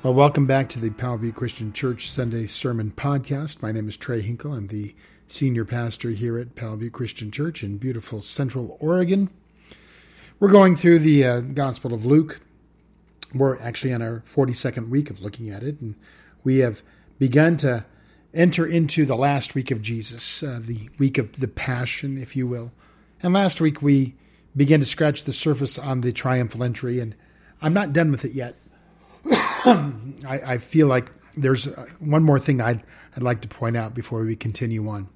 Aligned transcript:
Well, 0.00 0.14
welcome 0.14 0.46
back 0.46 0.68
to 0.68 0.78
the 0.78 0.90
Powell 0.90 1.18
Butte 1.18 1.34
Christian 1.34 1.72
Church 1.72 2.08
Sunday 2.08 2.46
Sermon 2.46 2.92
Podcast. 2.94 3.60
My 3.62 3.72
name 3.72 3.88
is 3.88 3.96
Trey 3.96 4.20
Hinkle. 4.20 4.52
I'm 4.52 4.68
the 4.68 4.94
senior 5.26 5.64
pastor 5.64 6.10
here 6.10 6.38
at 6.38 6.54
Powell 6.54 6.76
Butte 6.76 6.92
Christian 6.92 7.32
Church 7.32 7.64
in 7.64 7.78
beautiful 7.78 8.20
Central 8.20 8.76
Oregon. 8.78 9.28
We're 10.38 10.52
going 10.52 10.76
through 10.76 11.00
the 11.00 11.24
uh, 11.24 11.40
Gospel 11.40 11.92
of 11.92 12.06
Luke. 12.06 12.40
We're 13.34 13.58
actually 13.58 13.92
on 13.92 14.00
our 14.00 14.20
42nd 14.20 14.88
week 14.88 15.10
of 15.10 15.20
looking 15.20 15.50
at 15.50 15.64
it, 15.64 15.80
and 15.80 15.96
we 16.44 16.58
have 16.58 16.80
begun 17.18 17.56
to 17.56 17.84
enter 18.32 18.64
into 18.64 19.04
the 19.04 19.16
last 19.16 19.56
week 19.56 19.72
of 19.72 19.82
Jesus, 19.82 20.44
uh, 20.44 20.60
the 20.62 20.90
week 20.98 21.18
of 21.18 21.40
the 21.40 21.48
Passion, 21.48 22.18
if 22.18 22.36
you 22.36 22.46
will. 22.46 22.70
And 23.20 23.32
last 23.32 23.60
week 23.60 23.82
we 23.82 24.14
began 24.56 24.78
to 24.78 24.86
scratch 24.86 25.24
the 25.24 25.32
surface 25.32 25.76
on 25.76 26.02
the 26.02 26.12
triumphal 26.12 26.62
entry, 26.62 27.00
and 27.00 27.16
I'm 27.60 27.74
not 27.74 27.92
done 27.92 28.12
with 28.12 28.24
it 28.24 28.32
yet. 28.32 28.54
I, 29.64 30.40
I, 30.44 30.58
feel 30.58 30.86
like 30.86 31.10
there's 31.36 31.66
uh, 31.66 31.86
one 31.98 32.22
more 32.22 32.38
thing 32.38 32.60
I'd, 32.60 32.82
I'd 33.16 33.22
like 33.22 33.40
to 33.40 33.48
point 33.48 33.76
out 33.76 33.94
before 33.94 34.24
we 34.24 34.36
continue 34.36 34.88
on. 34.88 35.08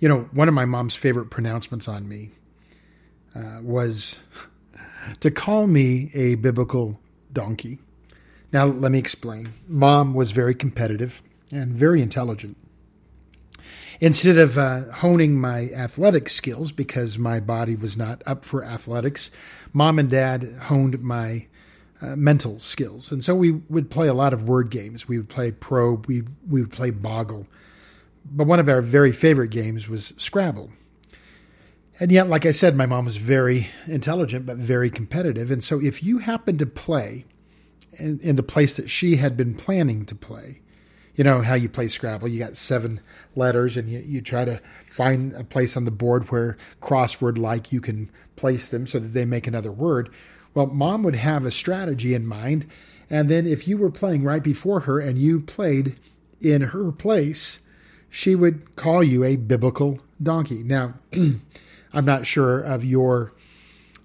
You 0.00 0.08
know, 0.08 0.28
one 0.32 0.48
of 0.48 0.54
my 0.54 0.64
mom's 0.64 0.94
favorite 0.94 1.30
pronouncements 1.30 1.86
on 1.86 2.08
me 2.08 2.32
uh, 3.34 3.60
was 3.62 4.18
to 5.20 5.30
call 5.30 5.66
me 5.66 6.10
a 6.14 6.34
biblical 6.36 6.98
donkey. 7.32 7.78
Now, 8.52 8.66
let 8.66 8.90
me 8.90 8.98
explain. 8.98 9.52
Mom 9.68 10.12
was 10.14 10.32
very 10.32 10.54
competitive 10.54 11.22
and 11.52 11.74
very 11.74 12.02
intelligent. 12.02 12.56
Instead 14.00 14.36
of 14.36 14.58
uh, 14.58 14.90
honing 14.92 15.40
my 15.40 15.70
athletic 15.70 16.28
skills 16.28 16.72
because 16.72 17.18
my 17.18 17.38
body 17.38 17.76
was 17.76 17.96
not 17.96 18.20
up 18.26 18.44
for 18.44 18.64
athletics, 18.64 19.30
mom 19.72 20.00
and 20.00 20.10
dad 20.10 20.44
honed 20.62 21.00
my 21.00 21.46
uh, 22.02 22.16
mental 22.16 22.58
skills. 22.58 23.12
And 23.12 23.22
so 23.22 23.34
we 23.34 23.52
would 23.52 23.88
play 23.88 24.08
a 24.08 24.14
lot 24.14 24.32
of 24.32 24.48
word 24.48 24.70
games. 24.70 25.06
We 25.06 25.18
would 25.18 25.28
play 25.28 25.52
probe, 25.52 26.06
we, 26.06 26.22
we 26.48 26.60
would 26.60 26.72
play 26.72 26.90
boggle. 26.90 27.46
But 28.24 28.46
one 28.46 28.60
of 28.60 28.68
our 28.68 28.82
very 28.82 29.12
favorite 29.12 29.50
games 29.50 29.88
was 29.88 30.12
Scrabble. 30.16 30.70
And 32.00 32.10
yet, 32.10 32.28
like 32.28 32.46
I 32.46 32.50
said, 32.50 32.74
my 32.74 32.86
mom 32.86 33.04
was 33.04 33.16
very 33.16 33.68
intelligent, 33.86 34.46
but 34.46 34.56
very 34.56 34.90
competitive. 34.90 35.50
And 35.50 35.62
so 35.62 35.80
if 35.80 36.02
you 36.02 36.18
happened 36.18 36.58
to 36.58 36.66
play 36.66 37.26
in, 37.98 38.18
in 38.20 38.36
the 38.36 38.42
place 38.42 38.76
that 38.76 38.90
she 38.90 39.16
had 39.16 39.36
been 39.36 39.54
planning 39.54 40.04
to 40.06 40.14
play, 40.14 40.60
you 41.14 41.24
know 41.24 41.42
how 41.42 41.54
you 41.54 41.68
play 41.68 41.88
Scrabble. 41.88 42.28
You 42.28 42.38
got 42.38 42.56
seven 42.56 43.00
letters, 43.36 43.76
and 43.76 43.88
you, 43.88 44.00
you 44.00 44.20
try 44.22 44.44
to 44.44 44.60
find 44.88 45.34
a 45.34 45.44
place 45.44 45.76
on 45.76 45.84
the 45.84 45.90
board 45.90 46.30
where 46.30 46.56
crossword 46.80 47.36
like 47.38 47.70
you 47.70 47.80
can 47.80 48.10
place 48.34 48.68
them 48.68 48.86
so 48.86 48.98
that 48.98 49.08
they 49.08 49.26
make 49.26 49.46
another 49.46 49.70
word. 49.70 50.08
Well, 50.54 50.66
mom 50.66 51.02
would 51.02 51.16
have 51.16 51.44
a 51.44 51.50
strategy 51.50 52.14
in 52.14 52.26
mind. 52.26 52.66
And 53.08 53.28
then 53.28 53.46
if 53.46 53.68
you 53.68 53.76
were 53.76 53.90
playing 53.90 54.24
right 54.24 54.42
before 54.42 54.80
her 54.80 54.98
and 54.98 55.18
you 55.18 55.40
played 55.40 55.96
in 56.40 56.62
her 56.62 56.92
place, 56.92 57.60
she 58.10 58.34
would 58.34 58.76
call 58.76 59.02
you 59.02 59.24
a 59.24 59.36
biblical 59.36 60.00
donkey. 60.22 60.62
Now, 60.62 60.94
I'm 61.92 62.04
not 62.04 62.26
sure 62.26 62.60
of 62.60 62.84
your 62.84 63.32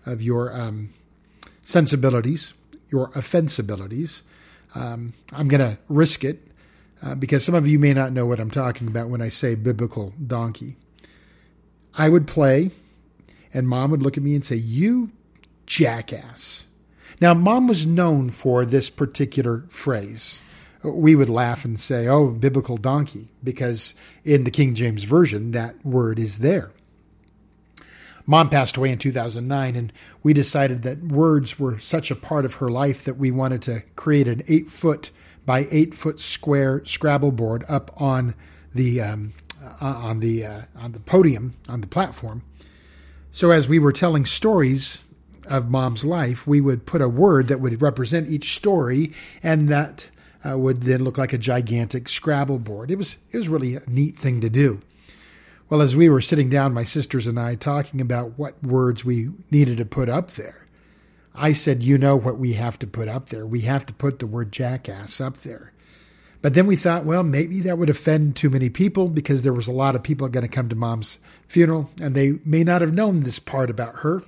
of 0.05 0.21
your 0.21 0.53
um, 0.53 0.93
sensibilities, 1.61 2.53
your 2.89 3.09
offensibilities. 3.09 4.21
Um, 4.73 5.13
I'm 5.33 5.49
going 5.49 5.59
to 5.59 5.77
risk 5.89 6.23
it 6.23 6.47
uh, 7.03 7.15
because 7.15 7.43
some 7.43 7.55
of 7.55 7.67
you 7.67 7.77
may 7.77 7.93
not 7.93 8.13
know 8.13 8.25
what 8.25 8.39
I'm 8.39 8.51
talking 8.51 8.87
about 8.87 9.09
when 9.09 9.21
I 9.21 9.29
say 9.29 9.55
biblical 9.55 10.13
donkey. 10.25 10.77
I 11.93 12.07
would 12.09 12.27
play, 12.27 12.71
and 13.53 13.67
mom 13.67 13.91
would 13.91 14.01
look 14.01 14.15
at 14.17 14.23
me 14.23 14.33
and 14.33 14.45
say, 14.45 14.55
You 14.55 15.11
jackass. 15.67 16.63
Now, 17.21 17.33
mom 17.33 17.67
was 17.67 17.85
known 17.85 18.29
for 18.29 18.65
this 18.65 18.89
particular 18.89 19.65
phrase. 19.69 20.41
We 20.83 21.15
would 21.15 21.29
laugh 21.29 21.65
and 21.65 21.79
say, 21.79 22.07
oh, 22.07 22.29
biblical 22.29 22.77
donkey, 22.77 23.27
because 23.43 23.93
in 24.23 24.43
the 24.43 24.51
King 24.51 24.73
James 24.73 25.03
Version, 25.03 25.51
that 25.51 25.85
word 25.85 26.17
is 26.17 26.39
there. 26.39 26.71
Mom 28.25 28.49
passed 28.49 28.77
away 28.77 28.91
in 28.91 28.99
2009, 28.99 29.75
and 29.75 29.93
we 30.21 30.33
decided 30.33 30.83
that 30.83 31.01
words 31.01 31.57
were 31.57 31.79
such 31.79 32.11
a 32.11 32.15
part 32.15 32.45
of 32.45 32.55
her 32.55 32.69
life 32.69 33.05
that 33.05 33.17
we 33.17 33.31
wanted 33.31 33.61
to 33.63 33.83
create 33.95 34.27
an 34.27 34.43
eight 34.47 34.69
foot 34.69 35.11
by 35.45 35.67
eight 35.71 35.95
foot 35.95 36.19
square 36.19 36.83
Scrabble 36.85 37.31
board 37.31 37.63
up 37.69 37.89
on 37.99 38.35
the 38.75 38.99
um, 39.01 39.33
uh, 39.63 39.85
on 39.85 40.19
the 40.19 40.45
uh, 40.45 40.61
on 40.75 40.91
the 40.91 40.99
podium 40.99 41.53
on 41.69 41.79
the 41.79 41.87
platform. 41.87 42.43
So 43.31 43.51
as 43.51 43.69
we 43.69 43.79
were 43.79 43.93
telling 43.93 44.25
stories 44.25 44.99
of 45.49 45.69
mom's 45.69 46.05
life, 46.05 46.45
we 46.45 46.61
would 46.61 46.85
put 46.85 47.01
a 47.01 47.09
word 47.09 47.47
that 47.47 47.59
would 47.59 47.81
represent 47.81 48.29
each 48.29 48.55
story, 48.55 49.13
and 49.41 49.69
that 49.69 50.09
uh, 50.47 50.57
would 50.57 50.81
then 50.83 51.03
look 51.03 51.17
like 51.17 51.33
a 51.33 51.37
gigantic 51.37 52.07
Scrabble 52.07 52.59
board. 52.59 52.91
It 52.91 52.97
was 52.97 53.17
it 53.31 53.37
was 53.37 53.49
really 53.49 53.75
a 53.75 53.83
neat 53.87 54.17
thing 54.17 54.41
to 54.41 54.49
do. 54.49 54.81
Well, 55.69 55.81
as 55.81 55.95
we 55.95 56.07
were 56.07 56.21
sitting 56.21 56.49
down, 56.49 56.73
my 56.73 56.85
sisters 56.85 57.27
and 57.27 57.39
I, 57.39 57.55
talking 57.55 57.99
about 57.99 58.37
what 58.39 58.63
words 58.63 59.03
we 59.03 59.29
needed 59.51 59.77
to 59.79 59.85
put 59.85 60.07
up 60.07 60.31
there, 60.31 60.65
I 61.35 61.53
said, 61.53 61.83
"You 61.83 61.97
know 61.97 62.15
what 62.15 62.37
we 62.37 62.53
have 62.53 62.79
to 62.79 62.87
put 62.87 63.07
up 63.07 63.29
there? 63.29 63.45
We 63.45 63.61
have 63.61 63.85
to 63.87 63.93
put 63.93 64.19
the 64.19 64.27
word 64.27 64.51
jackass 64.51 65.19
up 65.19 65.41
there." 65.41 65.73
But 66.41 66.53
then 66.53 66.67
we 66.67 66.75
thought, 66.75 67.03
well, 67.03 67.23
maybe 67.23 67.61
that 67.61 67.77
would 67.77 67.89
offend 67.89 68.35
too 68.35 68.49
many 68.49 68.69
people 68.69 69.07
because 69.09 69.41
there 69.41 69.53
was 69.53 69.67
a 69.67 69.71
lot 69.71 69.95
of 69.95 70.03
people 70.03 70.27
going 70.29 70.47
to 70.47 70.55
come 70.55 70.69
to 70.69 70.75
mom's 70.75 71.17
funeral, 71.47 71.89
and 71.99 72.15
they 72.15 72.39
may 72.45 72.63
not 72.63 72.81
have 72.81 72.93
known 72.93 73.21
this 73.21 73.39
part 73.39 73.69
about 73.69 73.97
her. 73.97 74.23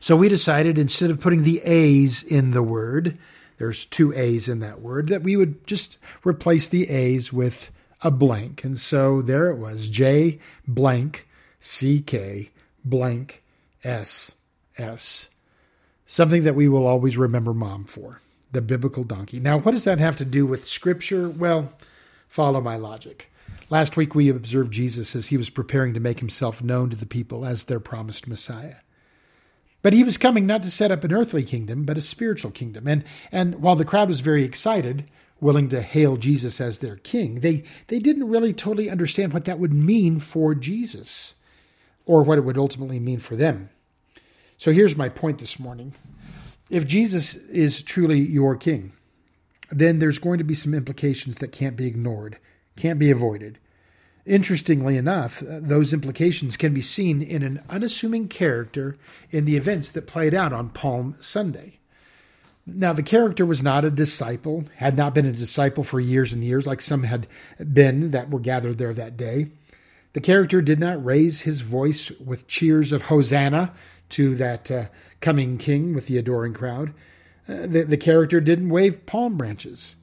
So 0.00 0.16
we 0.16 0.30
decided 0.30 0.78
instead 0.78 1.10
of 1.10 1.20
putting 1.20 1.44
the 1.44 1.60
A's 1.62 2.22
in 2.22 2.52
the 2.52 2.62
word, 2.62 3.18
there's 3.58 3.84
two 3.84 4.14
A's 4.14 4.48
in 4.48 4.60
that 4.60 4.80
word, 4.80 5.08
that 5.08 5.22
we 5.22 5.36
would 5.36 5.66
just 5.66 5.98
replace 6.24 6.66
the 6.66 6.88
A's 6.88 7.32
with 7.32 7.70
a 8.00 8.10
blank. 8.10 8.64
And 8.64 8.78
so 8.78 9.20
there 9.20 9.50
it 9.50 9.56
was 9.56 9.90
J 9.90 10.38
blank 10.66 11.28
CK 11.60 12.50
blank 12.82 13.42
S 13.84 14.32
S. 14.78 15.28
Something 16.06 16.44
that 16.44 16.54
we 16.54 16.68
will 16.68 16.86
always 16.86 17.18
remember 17.18 17.52
mom 17.52 17.84
for 17.84 18.20
the 18.50 18.62
biblical 18.62 19.04
donkey. 19.04 19.38
Now, 19.38 19.58
what 19.58 19.72
does 19.72 19.84
that 19.84 20.00
have 20.00 20.16
to 20.16 20.24
do 20.24 20.46
with 20.46 20.66
scripture? 20.66 21.28
Well, 21.28 21.72
follow 22.26 22.60
my 22.60 22.76
logic. 22.76 23.30
Last 23.68 23.96
week 23.96 24.14
we 24.14 24.28
observed 24.28 24.72
Jesus 24.72 25.14
as 25.14 25.28
he 25.28 25.36
was 25.36 25.50
preparing 25.50 25.94
to 25.94 26.00
make 26.00 26.18
himself 26.18 26.62
known 26.62 26.90
to 26.90 26.96
the 26.96 27.06
people 27.06 27.44
as 27.44 27.66
their 27.66 27.78
promised 27.78 28.26
Messiah. 28.26 28.76
But 29.82 29.92
he 29.92 30.04
was 30.04 30.18
coming 30.18 30.46
not 30.46 30.62
to 30.64 30.70
set 30.70 30.90
up 30.90 31.04
an 31.04 31.12
earthly 31.12 31.42
kingdom, 31.42 31.84
but 31.84 31.96
a 31.96 32.02
spiritual 32.02 32.50
kingdom. 32.50 32.86
And, 32.86 33.04
and 33.32 33.56
while 33.56 33.76
the 33.76 33.84
crowd 33.84 34.08
was 34.08 34.20
very 34.20 34.44
excited, 34.44 35.04
willing 35.40 35.68
to 35.70 35.80
hail 35.80 36.16
Jesus 36.16 36.60
as 36.60 36.78
their 36.78 36.96
king, 36.96 37.40
they, 37.40 37.64
they 37.86 37.98
didn't 37.98 38.28
really 38.28 38.52
totally 38.52 38.90
understand 38.90 39.32
what 39.32 39.46
that 39.46 39.58
would 39.58 39.72
mean 39.72 40.20
for 40.20 40.54
Jesus 40.54 41.34
or 42.04 42.22
what 42.22 42.38
it 42.38 42.44
would 42.44 42.58
ultimately 42.58 43.00
mean 43.00 43.18
for 43.18 43.36
them. 43.36 43.70
So 44.58 44.72
here's 44.72 44.96
my 44.96 45.08
point 45.08 45.38
this 45.38 45.58
morning. 45.58 45.94
If 46.68 46.86
Jesus 46.86 47.34
is 47.34 47.82
truly 47.82 48.18
your 48.20 48.56
king, 48.56 48.92
then 49.70 49.98
there's 49.98 50.18
going 50.18 50.38
to 50.38 50.44
be 50.44 50.54
some 50.54 50.74
implications 50.74 51.36
that 51.36 51.52
can't 51.52 51.76
be 51.76 51.86
ignored, 51.86 52.38
can't 52.76 52.98
be 52.98 53.10
avoided. 53.10 53.58
Interestingly 54.26 54.96
enough, 54.96 55.42
uh, 55.42 55.60
those 55.60 55.92
implications 55.92 56.56
can 56.56 56.74
be 56.74 56.82
seen 56.82 57.22
in 57.22 57.42
an 57.42 57.62
unassuming 57.70 58.28
character 58.28 58.98
in 59.30 59.44
the 59.44 59.56
events 59.56 59.92
that 59.92 60.06
played 60.06 60.34
out 60.34 60.52
on 60.52 60.68
Palm 60.70 61.16
Sunday. 61.20 61.78
Now, 62.66 62.92
the 62.92 63.02
character 63.02 63.46
was 63.46 63.62
not 63.62 63.84
a 63.84 63.90
disciple, 63.90 64.64
had 64.76 64.96
not 64.96 65.14
been 65.14 65.26
a 65.26 65.32
disciple 65.32 65.82
for 65.82 65.98
years 65.98 66.32
and 66.32 66.44
years, 66.44 66.66
like 66.66 66.82
some 66.82 67.04
had 67.04 67.26
been 67.72 68.10
that 68.10 68.30
were 68.30 68.40
gathered 68.40 68.78
there 68.78 68.92
that 68.92 69.16
day. 69.16 69.48
The 70.12 70.20
character 70.20 70.60
did 70.60 70.78
not 70.78 71.04
raise 71.04 71.42
his 71.42 71.62
voice 71.62 72.10
with 72.10 72.46
cheers 72.46 72.92
of 72.92 73.02
Hosanna 73.02 73.72
to 74.10 74.34
that 74.34 74.70
uh, 74.70 74.84
coming 75.20 75.56
king 75.56 75.94
with 75.94 76.08
the 76.08 76.18
adoring 76.18 76.52
crowd. 76.52 76.92
Uh, 77.48 77.66
the, 77.66 77.84
the 77.84 77.96
character 77.96 78.40
didn't 78.40 78.68
wave 78.68 79.06
palm 79.06 79.36
branches. 79.36 79.96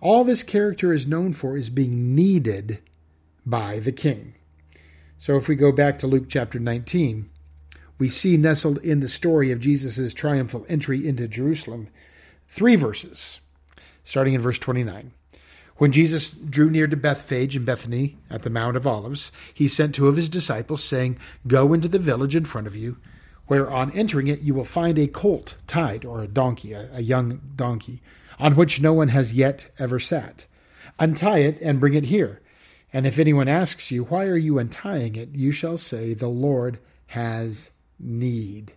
All 0.00 0.22
this 0.22 0.42
character 0.42 0.92
is 0.92 1.06
known 1.06 1.32
for 1.32 1.56
is 1.56 1.70
being 1.70 2.14
needed 2.14 2.80
by 3.48 3.78
the 3.78 3.92
king. 3.92 4.34
So 5.16 5.36
if 5.36 5.48
we 5.48 5.56
go 5.56 5.72
back 5.72 5.98
to 5.98 6.06
Luke 6.06 6.26
chapter 6.28 6.58
19, 6.58 7.30
we 7.98 8.08
see 8.08 8.36
nestled 8.36 8.78
in 8.78 9.00
the 9.00 9.08
story 9.08 9.50
of 9.50 9.60
Jesus' 9.60 10.14
triumphal 10.14 10.66
entry 10.68 11.06
into 11.06 11.26
Jerusalem 11.26 11.88
three 12.46 12.76
verses, 12.76 13.40
starting 14.04 14.34
in 14.34 14.40
verse 14.40 14.58
29. 14.58 15.12
When 15.76 15.92
Jesus 15.92 16.30
drew 16.30 16.70
near 16.70 16.86
to 16.88 16.96
Bethphage 16.96 17.56
and 17.56 17.64
Bethany 17.64 18.18
at 18.28 18.42
the 18.42 18.50
Mount 18.50 18.76
of 18.76 18.86
Olives, 18.86 19.30
he 19.54 19.68
sent 19.68 19.94
two 19.94 20.08
of 20.08 20.16
his 20.16 20.28
disciples, 20.28 20.82
saying, 20.82 21.18
Go 21.46 21.72
into 21.72 21.88
the 21.88 22.00
village 22.00 22.36
in 22.36 22.44
front 22.44 22.66
of 22.66 22.76
you, 22.76 22.98
where 23.46 23.70
on 23.70 23.92
entering 23.92 24.26
it 24.26 24.40
you 24.40 24.54
will 24.54 24.64
find 24.64 24.98
a 24.98 25.06
colt 25.06 25.56
tied, 25.66 26.04
or 26.04 26.20
a 26.20 26.28
donkey, 26.28 26.72
a, 26.72 26.90
a 26.92 27.00
young 27.00 27.40
donkey, 27.54 28.02
on 28.38 28.56
which 28.56 28.82
no 28.82 28.92
one 28.92 29.08
has 29.08 29.32
yet 29.32 29.70
ever 29.78 29.98
sat. 29.98 30.46
Untie 30.98 31.38
it 31.38 31.60
and 31.60 31.80
bring 31.80 31.94
it 31.94 32.04
here. 32.04 32.40
And 32.92 33.06
if 33.06 33.18
anyone 33.18 33.48
asks 33.48 33.90
you, 33.90 34.04
Why 34.04 34.26
are 34.26 34.36
you 34.36 34.58
untying 34.58 35.16
it? 35.16 35.34
you 35.34 35.52
shall 35.52 35.78
say, 35.78 36.14
The 36.14 36.28
Lord 36.28 36.78
has 37.08 37.70
need 37.98 38.72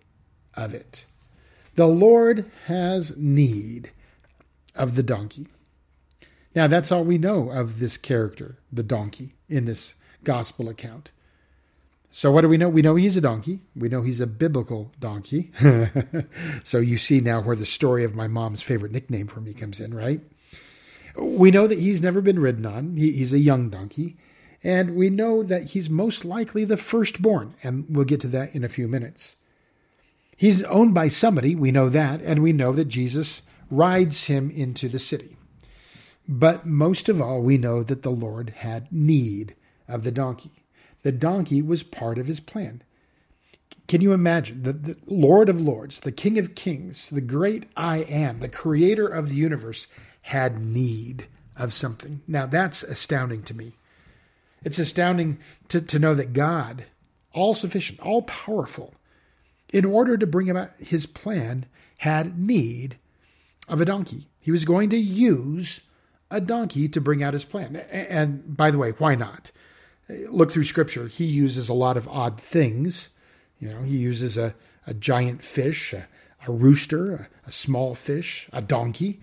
of 0.54 0.74
it. 0.74 1.04
The 1.74 1.86
Lord 1.86 2.50
has 2.66 3.16
need 3.16 3.90
of 4.74 4.94
the 4.94 5.02
donkey. 5.02 5.48
Now, 6.54 6.66
that's 6.66 6.92
all 6.92 7.04
we 7.04 7.16
know 7.16 7.50
of 7.50 7.78
this 7.78 7.96
character, 7.96 8.58
the 8.70 8.82
donkey, 8.82 9.34
in 9.48 9.64
this 9.64 9.94
gospel 10.22 10.68
account. 10.68 11.10
So, 12.10 12.30
what 12.30 12.42
do 12.42 12.48
we 12.48 12.58
know? 12.58 12.68
We 12.68 12.82
know 12.82 12.94
he's 12.94 13.16
a 13.16 13.22
donkey. 13.22 13.60
We 13.74 13.88
know 13.88 14.02
he's 14.02 14.20
a 14.20 14.26
biblical 14.26 14.92
donkey. 15.00 15.50
so, 16.62 16.78
you 16.78 16.98
see 16.98 17.20
now 17.20 17.40
where 17.40 17.56
the 17.56 17.64
story 17.64 18.04
of 18.04 18.14
my 18.14 18.28
mom's 18.28 18.60
favorite 18.60 18.92
nickname 18.92 19.28
for 19.28 19.40
me 19.40 19.54
comes 19.54 19.80
in, 19.80 19.94
right? 19.94 20.20
We 21.16 21.50
know 21.50 21.66
that 21.66 21.78
he's 21.78 22.02
never 22.02 22.20
been 22.20 22.38
ridden 22.38 22.66
on. 22.66 22.96
He, 22.96 23.12
he's 23.12 23.32
a 23.32 23.38
young 23.38 23.70
donkey. 23.70 24.16
And 24.64 24.94
we 24.94 25.10
know 25.10 25.42
that 25.42 25.64
he's 25.64 25.90
most 25.90 26.24
likely 26.24 26.64
the 26.64 26.76
firstborn. 26.76 27.54
And 27.62 27.86
we'll 27.88 28.04
get 28.04 28.20
to 28.20 28.28
that 28.28 28.54
in 28.54 28.64
a 28.64 28.68
few 28.68 28.88
minutes. 28.88 29.36
He's 30.36 30.62
owned 30.64 30.94
by 30.94 31.08
somebody. 31.08 31.54
We 31.54 31.70
know 31.70 31.88
that. 31.88 32.20
And 32.22 32.42
we 32.42 32.52
know 32.52 32.72
that 32.72 32.86
Jesus 32.86 33.42
rides 33.70 34.26
him 34.26 34.50
into 34.50 34.88
the 34.88 34.98
city. 34.98 35.36
But 36.28 36.66
most 36.66 37.08
of 37.08 37.20
all, 37.20 37.40
we 37.42 37.58
know 37.58 37.82
that 37.82 38.02
the 38.02 38.10
Lord 38.10 38.50
had 38.50 38.92
need 38.92 39.56
of 39.88 40.04
the 40.04 40.12
donkey. 40.12 40.64
The 41.02 41.12
donkey 41.12 41.62
was 41.62 41.82
part 41.82 42.18
of 42.18 42.26
his 42.26 42.40
plan. 42.40 42.82
Can 43.88 44.00
you 44.00 44.12
imagine 44.12 44.62
the, 44.62 44.72
the 44.72 44.96
Lord 45.06 45.48
of 45.48 45.60
Lords, 45.60 46.00
the 46.00 46.12
King 46.12 46.38
of 46.38 46.54
Kings, 46.54 47.10
the 47.10 47.20
great 47.20 47.66
I 47.76 47.98
am, 47.98 48.38
the 48.38 48.48
creator 48.48 49.06
of 49.06 49.28
the 49.28 49.34
universe, 49.34 49.88
had 50.22 50.60
need 50.60 51.26
of 51.56 51.74
something? 51.74 52.22
Now 52.26 52.46
that's 52.46 52.82
astounding 52.82 53.42
to 53.44 53.54
me. 53.54 53.74
It's 54.64 54.78
astounding 54.78 55.38
to, 55.68 55.80
to 55.80 55.98
know 55.98 56.14
that 56.14 56.32
God, 56.32 56.86
all 57.32 57.54
sufficient, 57.54 58.00
all 58.00 58.22
powerful, 58.22 58.94
in 59.72 59.84
order 59.84 60.16
to 60.16 60.26
bring 60.26 60.50
about 60.50 60.70
his 60.78 61.06
plan, 61.06 61.66
had 61.98 62.38
need 62.38 62.96
of 63.68 63.80
a 63.80 63.84
donkey. 63.84 64.28
He 64.40 64.50
was 64.50 64.64
going 64.64 64.90
to 64.90 64.98
use 64.98 65.80
a 66.30 66.40
donkey 66.40 66.88
to 66.88 67.00
bring 67.00 67.22
out 67.22 67.32
his 67.32 67.44
plan. 67.44 67.76
And 67.76 68.56
by 68.56 68.70
the 68.70 68.78
way, 68.78 68.90
why 68.92 69.14
not? 69.14 69.50
Look 70.08 70.50
through 70.50 70.64
scripture. 70.64 71.06
He 71.06 71.24
uses 71.24 71.68
a 71.68 71.74
lot 71.74 71.96
of 71.96 72.08
odd 72.08 72.40
things. 72.40 73.10
You 73.60 73.70
know, 73.70 73.82
he 73.82 73.96
uses 73.96 74.36
a, 74.36 74.54
a 74.86 74.94
giant 74.94 75.42
fish, 75.42 75.92
a, 75.92 76.08
a 76.46 76.52
rooster, 76.52 77.14
a, 77.14 77.28
a, 77.46 77.52
small 77.52 77.94
fish, 77.94 78.48
a 78.52 78.60
donkey, 78.60 79.20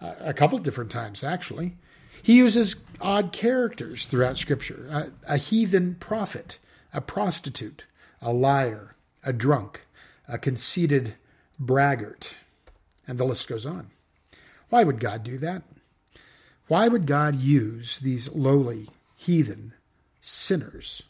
a 0.00 0.34
couple 0.34 0.58
different 0.58 0.90
times, 0.90 1.24
actually. 1.24 1.76
He 2.22 2.36
uses 2.36 2.84
odd 3.00 3.32
characters 3.32 4.06
throughout 4.06 4.38
scripture 4.38 4.86
a, 4.90 5.34
a 5.34 5.36
heathen 5.36 5.96
prophet, 5.96 6.58
a 6.92 7.00
prostitute, 7.00 7.84
a 8.20 8.32
liar, 8.32 8.96
a 9.24 9.32
drunk, 9.32 9.86
a 10.28 10.38
conceited 10.38 11.14
braggart, 11.58 12.36
and 13.06 13.18
the 13.18 13.24
list 13.24 13.48
goes 13.48 13.66
on. 13.66 13.90
Why 14.68 14.84
would 14.84 15.00
God 15.00 15.22
do 15.22 15.38
that? 15.38 15.62
Why 16.68 16.88
would 16.88 17.06
God 17.06 17.36
use 17.36 17.98
these 17.98 18.30
lowly 18.32 18.88
heathen 19.14 19.74
sinners 20.20 21.02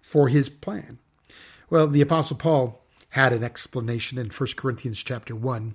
for 0.00 0.28
his 0.28 0.48
plan? 0.48 0.98
Well, 1.68 1.88
the 1.88 2.00
apostle 2.00 2.36
Paul 2.36 2.80
had 3.10 3.32
an 3.32 3.42
explanation 3.42 4.18
in 4.18 4.30
1 4.30 4.48
Corinthians 4.56 5.02
chapter 5.02 5.34
1. 5.34 5.74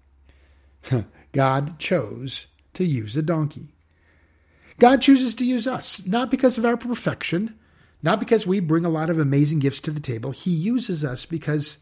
God 1.31 1.79
chose 1.79 2.47
to 2.73 2.83
use 2.83 3.15
a 3.15 3.21
donkey. 3.21 3.73
God 4.79 5.01
chooses 5.01 5.35
to 5.35 5.45
use 5.45 5.67
us, 5.67 6.05
not 6.05 6.31
because 6.31 6.57
of 6.57 6.65
our 6.65 6.77
perfection, 6.77 7.55
not 8.01 8.19
because 8.19 8.47
we 8.47 8.59
bring 8.59 8.85
a 8.85 8.89
lot 8.89 9.09
of 9.09 9.19
amazing 9.19 9.59
gifts 9.59 9.79
to 9.81 9.91
the 9.91 9.99
table. 9.99 10.31
He 10.31 10.51
uses 10.51 11.03
us 11.05 11.25
because 11.25 11.77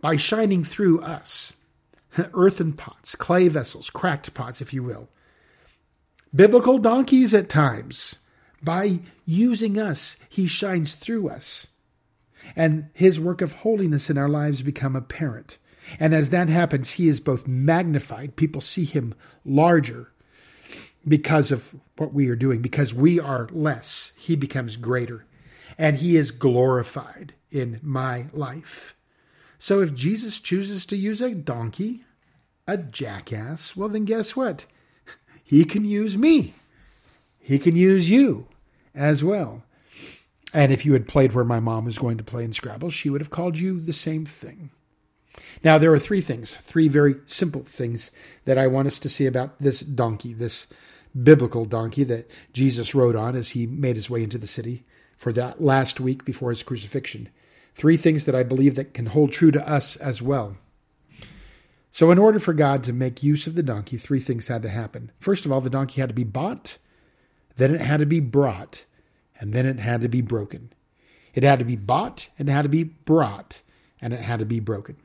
by 0.00 0.16
shining 0.16 0.64
through 0.64 1.00
us, 1.00 1.52
earthen 2.34 2.72
pots, 2.72 3.14
clay 3.14 3.48
vessels, 3.48 3.90
cracked 3.90 4.34
pots, 4.34 4.60
if 4.60 4.72
you 4.72 4.82
will, 4.82 5.08
biblical 6.34 6.78
donkeys 6.78 7.34
at 7.34 7.48
times. 7.48 8.18
By 8.60 9.00
using 9.24 9.78
us, 9.78 10.16
he 10.28 10.46
shines 10.48 10.94
through 10.94 11.28
us. 11.28 11.68
And 12.56 12.90
his 12.94 13.20
work 13.20 13.40
of 13.40 13.52
holiness 13.52 14.10
in 14.10 14.18
our 14.18 14.28
lives 14.28 14.62
become 14.62 14.96
apparent. 14.96 15.58
And 15.98 16.14
as 16.14 16.30
that 16.30 16.48
happens, 16.48 16.92
he 16.92 17.08
is 17.08 17.20
both 17.20 17.46
magnified. 17.46 18.36
People 18.36 18.60
see 18.60 18.84
him 18.84 19.14
larger 19.44 20.12
because 21.06 21.50
of 21.50 21.74
what 21.96 22.12
we 22.12 22.28
are 22.28 22.36
doing. 22.36 22.60
Because 22.60 22.94
we 22.94 23.18
are 23.18 23.48
less, 23.52 24.12
he 24.16 24.36
becomes 24.36 24.76
greater. 24.76 25.24
And 25.76 25.96
he 25.96 26.16
is 26.16 26.30
glorified 26.30 27.34
in 27.50 27.80
my 27.82 28.26
life. 28.32 28.94
So 29.58 29.80
if 29.80 29.94
Jesus 29.94 30.38
chooses 30.38 30.86
to 30.86 30.96
use 30.96 31.20
a 31.20 31.34
donkey, 31.34 32.04
a 32.66 32.76
jackass, 32.76 33.76
well, 33.76 33.88
then 33.88 34.04
guess 34.04 34.36
what? 34.36 34.66
He 35.42 35.64
can 35.64 35.84
use 35.84 36.18
me. 36.18 36.54
He 37.40 37.58
can 37.58 37.74
use 37.74 38.10
you 38.10 38.46
as 38.94 39.24
well. 39.24 39.62
And 40.52 40.72
if 40.72 40.84
you 40.84 40.92
had 40.92 41.08
played 41.08 41.32
where 41.32 41.44
my 41.44 41.60
mom 41.60 41.84
was 41.84 41.98
going 41.98 42.18
to 42.18 42.24
play 42.24 42.44
in 42.44 42.52
Scrabble, 42.52 42.90
she 42.90 43.10
would 43.10 43.20
have 43.20 43.30
called 43.30 43.58
you 43.58 43.80
the 43.80 43.92
same 43.92 44.24
thing. 44.24 44.70
Now, 45.62 45.78
there 45.78 45.92
are 45.92 45.98
three 45.98 46.20
things, 46.20 46.54
three 46.54 46.88
very 46.88 47.16
simple 47.26 47.62
things 47.62 48.10
that 48.44 48.58
I 48.58 48.66
want 48.66 48.88
us 48.88 48.98
to 49.00 49.08
see 49.08 49.26
about 49.26 49.60
this 49.60 49.80
donkey, 49.80 50.32
this 50.32 50.66
biblical 51.22 51.64
donkey 51.64 52.04
that 52.04 52.30
Jesus 52.52 52.94
rode 52.94 53.16
on 53.16 53.34
as 53.34 53.50
he 53.50 53.66
made 53.66 53.96
his 53.96 54.10
way 54.10 54.22
into 54.22 54.38
the 54.38 54.46
city 54.46 54.84
for 55.16 55.32
that 55.32 55.62
last 55.62 56.00
week 56.00 56.24
before 56.24 56.50
his 56.50 56.62
crucifixion. 56.62 57.28
Three 57.74 57.96
things 57.96 58.24
that 58.24 58.34
I 58.34 58.42
believe 58.42 58.74
that 58.76 58.94
can 58.94 59.06
hold 59.06 59.32
true 59.32 59.50
to 59.50 59.68
us 59.68 59.96
as 59.96 60.20
well. 60.22 60.56
So, 61.90 62.10
in 62.10 62.18
order 62.18 62.38
for 62.38 62.52
God 62.52 62.84
to 62.84 62.92
make 62.92 63.22
use 63.22 63.46
of 63.46 63.54
the 63.54 63.62
donkey, 63.62 63.96
three 63.96 64.20
things 64.20 64.48
had 64.48 64.62
to 64.62 64.68
happen. 64.68 65.10
First 65.18 65.46
of 65.46 65.52
all, 65.52 65.60
the 65.60 65.70
donkey 65.70 66.00
had 66.00 66.10
to 66.10 66.14
be 66.14 66.24
bought, 66.24 66.78
then 67.56 67.74
it 67.74 67.80
had 67.80 68.00
to 68.00 68.06
be 68.06 68.20
brought, 68.20 68.84
and 69.40 69.52
then 69.52 69.66
it 69.66 69.80
had 69.80 70.02
to 70.02 70.08
be 70.08 70.20
broken. 70.20 70.72
It 71.34 71.42
had 71.42 71.58
to 71.58 71.64
be 71.64 71.76
bought, 71.76 72.28
and 72.38 72.48
it 72.48 72.52
had 72.52 72.62
to 72.62 72.68
be 72.68 72.84
brought, 72.84 73.62
and 74.00 74.12
it 74.12 74.20
had 74.20 74.40
to 74.40 74.46
be 74.46 74.60
broken. 74.60 74.96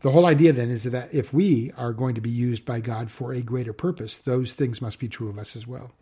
The 0.00 0.12
whole 0.12 0.26
idea 0.26 0.52
then 0.52 0.70
is 0.70 0.84
that 0.84 1.12
if 1.12 1.32
we 1.32 1.72
are 1.76 1.92
going 1.92 2.14
to 2.14 2.20
be 2.20 2.30
used 2.30 2.64
by 2.64 2.80
God 2.80 3.10
for 3.10 3.32
a 3.32 3.42
greater 3.42 3.72
purpose, 3.72 4.16
those 4.18 4.52
things 4.52 4.80
must 4.80 4.98
be 4.98 5.08
true 5.08 5.28
of 5.28 5.38
us 5.38 5.54
as 5.54 5.66
well. 5.66 5.92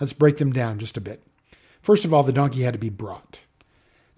Let's 0.00 0.14
break 0.14 0.38
them 0.38 0.52
down 0.52 0.78
just 0.78 0.96
a 0.96 1.02
bit. 1.02 1.22
First 1.82 2.04
of 2.04 2.14
all, 2.14 2.22
the 2.22 2.32
donkey 2.32 2.62
had 2.62 2.74
to 2.74 2.78
be 2.78 2.88
brought. 2.88 3.42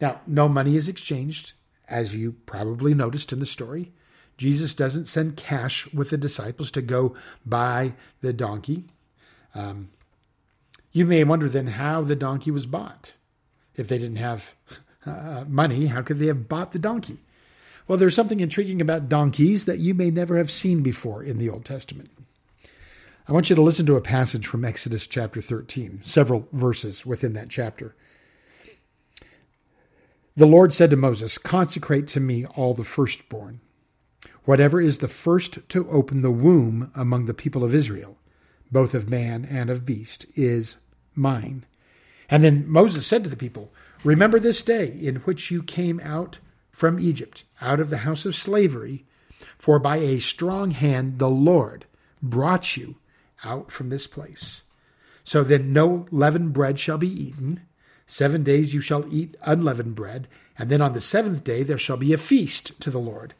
Now, 0.00 0.20
no 0.26 0.48
money 0.48 0.76
is 0.76 0.88
exchanged, 0.88 1.52
as 1.88 2.14
you 2.14 2.32
probably 2.46 2.94
noticed 2.94 3.32
in 3.32 3.40
the 3.40 3.46
story. 3.46 3.92
Jesus 4.36 4.74
doesn't 4.74 5.06
send 5.06 5.36
cash 5.36 5.92
with 5.92 6.10
the 6.10 6.18
disciples 6.18 6.70
to 6.72 6.82
go 6.82 7.16
buy 7.44 7.94
the 8.20 8.32
donkey. 8.32 8.84
Um, 9.54 9.90
you 10.92 11.04
may 11.06 11.24
wonder 11.24 11.48
then 11.48 11.68
how 11.68 12.02
the 12.02 12.16
donkey 12.16 12.50
was 12.50 12.66
bought. 12.66 13.14
If 13.76 13.88
they 13.88 13.98
didn't 13.98 14.16
have 14.16 14.54
uh, 15.06 15.44
money, 15.48 15.86
how 15.86 16.02
could 16.02 16.18
they 16.18 16.26
have 16.26 16.48
bought 16.48 16.72
the 16.72 16.78
donkey? 16.78 17.18
Well, 17.86 17.98
there's 17.98 18.14
something 18.14 18.40
intriguing 18.40 18.80
about 18.80 19.08
donkeys 19.08 19.66
that 19.66 19.78
you 19.78 19.94
may 19.94 20.10
never 20.10 20.38
have 20.38 20.50
seen 20.50 20.82
before 20.82 21.22
in 21.22 21.38
the 21.38 21.50
Old 21.50 21.64
Testament. 21.64 22.10
I 23.28 23.32
want 23.32 23.50
you 23.50 23.56
to 23.56 23.62
listen 23.62 23.86
to 23.86 23.96
a 23.96 24.00
passage 24.00 24.46
from 24.46 24.64
Exodus 24.64 25.06
chapter 25.06 25.40
13, 25.40 26.00
several 26.02 26.48
verses 26.52 27.04
within 27.04 27.34
that 27.34 27.48
chapter. 27.48 27.94
The 30.36 30.46
Lord 30.46 30.72
said 30.72 30.90
to 30.90 30.96
Moses, 30.96 31.38
Consecrate 31.38 32.08
to 32.08 32.20
me 32.20 32.44
all 32.44 32.74
the 32.74 32.84
firstborn 32.84 33.60
Whatever 34.44 34.80
is 34.80 34.98
the 34.98 35.08
first 35.08 35.66
to 35.70 35.88
open 35.88 36.20
the 36.20 36.30
womb 36.30 36.90
among 36.94 37.24
the 37.24 37.34
people 37.34 37.64
of 37.64 37.74
Israel, 37.74 38.18
both 38.70 38.94
of 38.94 39.08
man 39.08 39.46
and 39.50 39.70
of 39.70 39.86
beast, 39.86 40.26
is 40.34 40.76
mine. 41.14 41.64
And 42.28 42.44
then 42.44 42.68
Moses 42.68 43.06
said 43.06 43.24
to 43.24 43.30
the 43.30 43.36
people, 43.36 43.72
Remember 44.02 44.38
this 44.38 44.62
day 44.62 44.86
in 45.00 45.16
which 45.16 45.50
you 45.50 45.62
came 45.62 45.98
out 46.00 46.38
from 46.74 46.98
Egypt, 46.98 47.44
out 47.60 47.78
of 47.78 47.88
the 47.88 47.98
house 47.98 48.26
of 48.26 48.34
slavery, 48.34 49.04
for 49.56 49.78
by 49.78 49.98
a 49.98 50.18
strong 50.18 50.72
hand 50.72 51.20
the 51.20 51.30
Lord 51.30 51.86
brought 52.20 52.76
you 52.76 52.96
out 53.44 53.70
from 53.70 53.90
this 53.90 54.08
place. 54.08 54.64
So 55.22 55.44
then 55.44 55.72
no 55.72 56.06
leavened 56.10 56.52
bread 56.52 56.80
shall 56.80 56.98
be 56.98 57.08
eaten. 57.08 57.60
Seven 58.06 58.42
days 58.42 58.74
you 58.74 58.80
shall 58.80 59.06
eat 59.14 59.36
unleavened 59.42 59.94
bread, 59.94 60.26
and 60.58 60.68
then 60.68 60.82
on 60.82 60.94
the 60.94 61.00
seventh 61.00 61.44
day 61.44 61.62
there 61.62 61.78
shall 61.78 61.96
be 61.96 62.12
a 62.12 62.18
feast 62.18 62.80
to 62.80 62.90
the 62.90 62.98
Lord. 62.98 63.34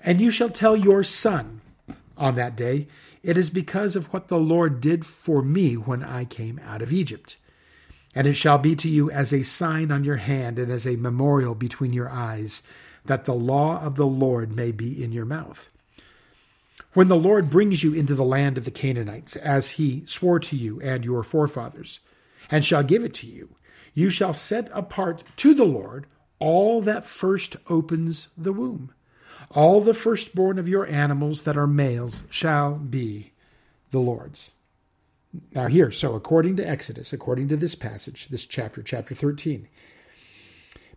And 0.00 0.20
you 0.20 0.30
shall 0.30 0.48
tell 0.48 0.76
your 0.76 1.02
son, 1.02 1.62
on 2.16 2.36
that 2.36 2.56
day, 2.56 2.86
it 3.24 3.36
is 3.36 3.50
because 3.50 3.96
of 3.96 4.12
what 4.12 4.28
the 4.28 4.38
Lord 4.38 4.80
did 4.80 5.04
for 5.04 5.42
me 5.42 5.76
when 5.76 6.04
I 6.04 6.24
came 6.24 6.60
out 6.64 6.82
of 6.82 6.92
Egypt. 6.92 7.36
And 8.16 8.26
it 8.26 8.34
shall 8.34 8.58
be 8.58 8.74
to 8.74 8.88
you 8.88 9.12
as 9.12 9.32
a 9.32 9.44
sign 9.44 9.92
on 9.92 10.02
your 10.02 10.16
hand 10.16 10.58
and 10.58 10.72
as 10.72 10.88
a 10.88 10.96
memorial 10.96 11.54
between 11.54 11.92
your 11.92 12.10
eyes, 12.10 12.64
that 13.04 13.26
the 13.26 13.34
law 13.34 13.80
of 13.80 13.94
the 13.94 14.06
Lord 14.06 14.56
may 14.56 14.72
be 14.72 15.04
in 15.04 15.12
your 15.12 15.24
mouth. 15.24 15.68
When 16.94 17.06
the 17.06 17.14
Lord 17.14 17.48
brings 17.48 17.84
you 17.84 17.94
into 17.94 18.16
the 18.16 18.24
land 18.24 18.58
of 18.58 18.64
the 18.64 18.72
Canaanites, 18.72 19.36
as 19.36 19.72
he 19.72 20.02
swore 20.06 20.40
to 20.40 20.56
you 20.56 20.80
and 20.80 21.04
your 21.04 21.22
forefathers, 21.22 22.00
and 22.50 22.64
shall 22.64 22.82
give 22.82 23.04
it 23.04 23.14
to 23.14 23.26
you, 23.28 23.50
you 23.94 24.10
shall 24.10 24.32
set 24.32 24.68
apart 24.72 25.22
to 25.36 25.54
the 25.54 25.64
Lord 25.64 26.06
all 26.40 26.80
that 26.82 27.04
first 27.04 27.56
opens 27.68 28.26
the 28.36 28.52
womb 28.52 28.92
all 29.50 29.80
the 29.80 29.94
firstborn 29.94 30.58
of 30.58 30.68
your 30.68 30.86
animals 30.86 31.42
that 31.42 31.56
are 31.56 31.66
males 31.66 32.24
shall 32.30 32.74
be 32.74 33.32
the 33.90 34.00
Lord's. 34.00 34.52
Now, 35.52 35.66
here, 35.66 35.90
so 35.90 36.14
according 36.14 36.56
to 36.56 36.68
Exodus, 36.68 37.12
according 37.12 37.48
to 37.48 37.56
this 37.56 37.74
passage, 37.74 38.28
this 38.28 38.46
chapter, 38.46 38.82
chapter 38.82 39.14
13, 39.14 39.68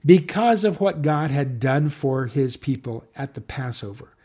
because 0.06 0.64
of 0.64 0.80
what 0.80 1.02
God 1.02 1.32
had 1.32 1.60
done 1.60 1.90
for 1.90 2.28
his 2.28 2.58
people 2.58 3.06
at 3.16 3.34
the 3.34 3.42
Passover, 3.42 4.16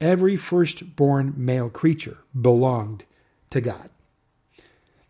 every 0.00 0.36
firstborn 0.36 1.34
male 1.36 1.70
creature 1.70 2.18
belonged 2.38 3.04
to 3.50 3.60
God. 3.60 3.88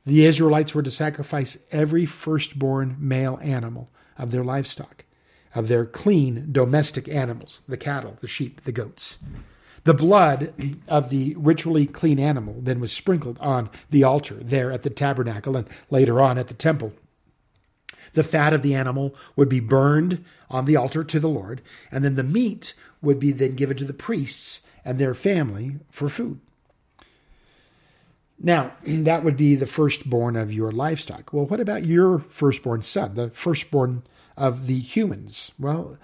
The 0.04 0.26
Israelites 0.26 0.74
were 0.74 0.82
to 0.82 0.90
sacrifice 0.90 1.58
every 1.70 2.06
firstborn 2.06 2.96
male 2.98 3.38
animal 3.42 3.90
of 4.18 4.30
their 4.30 4.44
livestock 4.44 5.04
of 5.54 5.68
their 5.68 5.84
clean 5.84 6.48
domestic 6.50 7.08
animals 7.08 7.62
the 7.68 7.76
cattle, 7.76 8.16
the 8.20 8.28
sheep, 8.28 8.62
the 8.62 8.72
goats. 8.72 9.18
The 9.84 9.94
blood 9.94 10.52
of 10.86 11.10
the 11.10 11.34
ritually 11.36 11.86
clean 11.86 12.20
animal 12.20 12.56
then 12.60 12.78
was 12.78 12.92
sprinkled 12.92 13.38
on 13.40 13.68
the 13.90 14.04
altar 14.04 14.34
there 14.34 14.70
at 14.70 14.82
the 14.82 14.90
tabernacle 14.90 15.56
and 15.56 15.68
later 15.90 16.20
on 16.20 16.38
at 16.38 16.48
the 16.48 16.54
temple. 16.54 16.92
The 18.14 18.22
fat 18.22 18.52
of 18.52 18.62
the 18.62 18.74
animal 18.74 19.14
would 19.36 19.48
be 19.48 19.60
burned 19.60 20.24
on 20.50 20.66
the 20.66 20.76
altar 20.76 21.02
to 21.02 21.18
the 21.18 21.28
Lord, 21.28 21.62
and 21.90 22.04
then 22.04 22.14
the 22.14 22.22
meat 22.22 22.74
would 23.00 23.18
be 23.18 23.32
then 23.32 23.56
given 23.56 23.76
to 23.78 23.84
the 23.84 23.94
priests 23.94 24.66
and 24.84 24.98
their 24.98 25.14
family 25.14 25.76
for 25.90 26.08
food. 26.08 26.38
Now, 28.38 28.72
that 28.86 29.24
would 29.24 29.36
be 29.36 29.54
the 29.54 29.66
firstborn 29.66 30.36
of 30.36 30.52
your 30.52 30.70
livestock. 30.70 31.32
Well, 31.32 31.46
what 31.46 31.60
about 31.60 31.86
your 31.86 32.20
firstborn 32.20 32.82
son, 32.82 33.14
the 33.14 33.30
firstborn 33.30 34.04
of 34.36 34.66
the 34.66 34.78
humans? 34.78 35.52
Well, 35.58 35.98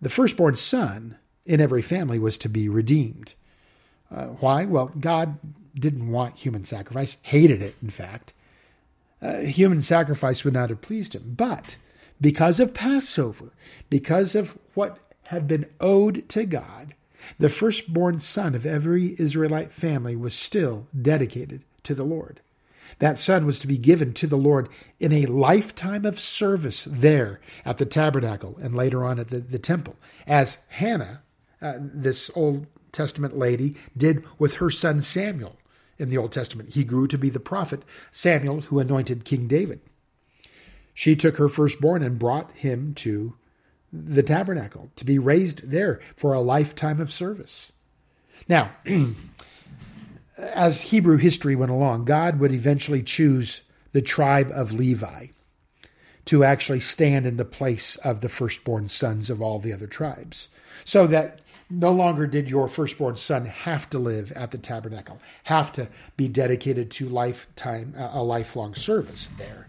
the 0.00 0.10
firstborn 0.10 0.56
son 0.56 1.16
in 1.46 1.60
every 1.60 1.82
family 1.82 2.18
was 2.18 2.38
to 2.38 2.48
be 2.48 2.68
redeemed. 2.68 3.34
Uh, 4.10 4.26
why? 4.26 4.64
Well, 4.64 4.92
God 4.98 5.38
didn't 5.74 6.10
want 6.10 6.36
human 6.36 6.64
sacrifice, 6.64 7.18
hated 7.22 7.62
it, 7.62 7.76
in 7.82 7.90
fact. 7.90 8.32
Uh, 9.20 9.38
human 9.38 9.82
sacrifice 9.82 10.44
would 10.44 10.54
not 10.54 10.70
have 10.70 10.80
pleased 10.80 11.14
him. 11.14 11.34
But 11.36 11.76
because 12.20 12.60
of 12.60 12.74
Passover, 12.74 13.52
because 13.90 14.34
of 14.34 14.58
what 14.74 14.98
had 15.24 15.48
been 15.48 15.66
owed 15.80 16.28
to 16.30 16.44
God, 16.44 16.94
the 17.38 17.48
firstborn 17.48 18.20
son 18.20 18.54
of 18.54 18.66
every 18.66 19.16
Israelite 19.18 19.72
family 19.72 20.14
was 20.14 20.34
still 20.34 20.86
dedicated 21.00 21.62
to 21.84 21.94
the 21.94 22.04
Lord. 22.04 22.40
That 22.98 23.18
son 23.18 23.46
was 23.46 23.58
to 23.60 23.66
be 23.66 23.78
given 23.78 24.12
to 24.14 24.26
the 24.26 24.36
Lord 24.36 24.68
in 25.00 25.12
a 25.12 25.26
lifetime 25.26 26.04
of 26.04 26.20
service 26.20 26.84
there 26.84 27.40
at 27.64 27.78
the 27.78 27.86
tabernacle 27.86 28.56
and 28.62 28.74
later 28.74 29.04
on 29.04 29.18
at 29.18 29.28
the, 29.28 29.40
the 29.40 29.58
temple, 29.58 29.96
as 30.26 30.58
Hannah, 30.68 31.22
uh, 31.64 31.78
this 31.80 32.30
Old 32.36 32.66
Testament 32.92 33.36
lady, 33.36 33.74
did 33.96 34.22
with 34.38 34.54
her 34.56 34.70
son 34.70 35.02
Samuel 35.02 35.56
in 35.98 36.08
the 36.08 36.18
Old 36.18 36.30
Testament. 36.30 36.74
He 36.74 36.84
grew 36.84 37.06
to 37.08 37.18
be 37.18 37.30
the 37.30 37.40
prophet 37.40 37.82
Samuel 38.12 38.62
who 38.62 38.78
anointed 38.78 39.24
King 39.24 39.48
David. 39.48 39.80
She 40.92 41.16
took 41.16 41.38
her 41.38 41.48
firstborn 41.48 42.02
and 42.02 42.18
brought 42.18 42.52
him 42.52 42.94
to 42.96 43.34
the 43.92 44.22
tabernacle 44.22 44.90
to 44.96 45.04
be 45.04 45.18
raised 45.18 45.70
there 45.70 46.00
for 46.16 46.32
a 46.32 46.40
lifetime 46.40 47.00
of 47.00 47.12
service. 47.12 47.72
Now, 48.48 48.72
as 50.38 50.80
Hebrew 50.80 51.16
history 51.16 51.56
went 51.56 51.72
along, 51.72 52.04
God 52.04 52.38
would 52.40 52.52
eventually 52.52 53.02
choose 53.02 53.62
the 53.92 54.02
tribe 54.02 54.50
of 54.52 54.72
Levi 54.72 55.28
to 56.26 56.44
actually 56.44 56.80
stand 56.80 57.26
in 57.26 57.36
the 57.36 57.44
place 57.44 57.96
of 57.96 58.20
the 58.20 58.28
firstborn 58.28 58.88
sons 58.88 59.30
of 59.30 59.40
all 59.42 59.58
the 59.58 59.72
other 59.72 59.86
tribes. 59.86 60.48
So 60.84 61.06
that 61.06 61.40
no 61.70 61.92
longer 61.92 62.26
did 62.26 62.48
your 62.48 62.68
firstborn 62.68 63.16
son 63.16 63.46
have 63.46 63.88
to 63.90 63.98
live 63.98 64.32
at 64.32 64.50
the 64.50 64.58
tabernacle, 64.58 65.20
have 65.44 65.72
to 65.72 65.88
be 66.16 66.28
dedicated 66.28 66.90
to 66.92 67.08
lifetime 67.08 67.94
uh, 67.96 68.10
a 68.12 68.22
lifelong 68.22 68.74
service 68.74 69.28
there. 69.38 69.68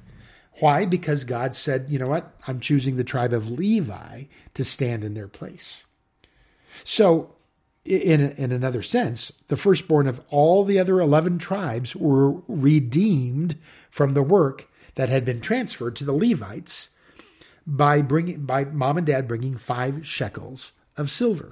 Why? 0.60 0.86
Because 0.86 1.24
God 1.24 1.56
said, 1.56 1.88
you 1.90 2.00
know 2.00 2.08
what? 2.08 2.34
I'm 2.48 2.60
choosing 2.60 2.96
the 2.96 3.04
tribe 3.04 3.34
of 3.34 3.50
Levi 3.50 4.24
to 4.54 4.64
stand 4.64 5.04
in 5.04 5.14
their 5.14 5.28
place. 5.28 5.86
So 6.84 7.36
in, 7.84 8.32
in 8.32 8.52
another 8.52 8.82
sense, 8.82 9.32
the 9.48 9.58
firstborn 9.58 10.08
of 10.08 10.22
all 10.30 10.64
the 10.64 10.80
other 10.80 11.00
11 11.00 11.38
tribes 11.38 11.96
were 11.96 12.32
redeemed 12.48 13.58
from 13.90 14.14
the 14.14 14.24
work 14.24 14.70
that 14.96 15.10
had 15.10 15.26
been 15.26 15.42
transferred 15.42 15.96
to 15.98 16.06
the 16.06 16.14
Levites 16.14 16.90
by 17.68 18.02
bringing 18.02 18.46
by 18.46 18.64
mom 18.66 18.98
and 18.98 19.08
dad 19.08 19.28
bringing 19.28 19.58
five 19.58 20.06
shekels 20.06 20.74
of 20.98 21.10
silver. 21.10 21.50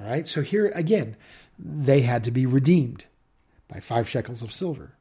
All 0.00 0.06
right, 0.06 0.26
so 0.26 0.42
here 0.42 0.72
again, 0.74 1.16
they 1.58 2.00
had 2.00 2.24
to 2.24 2.30
be 2.30 2.46
redeemed 2.46 3.04
by 3.68 3.80
five 3.80 4.08
shekels 4.08 4.42
of 4.42 4.52
silver. 4.52 4.94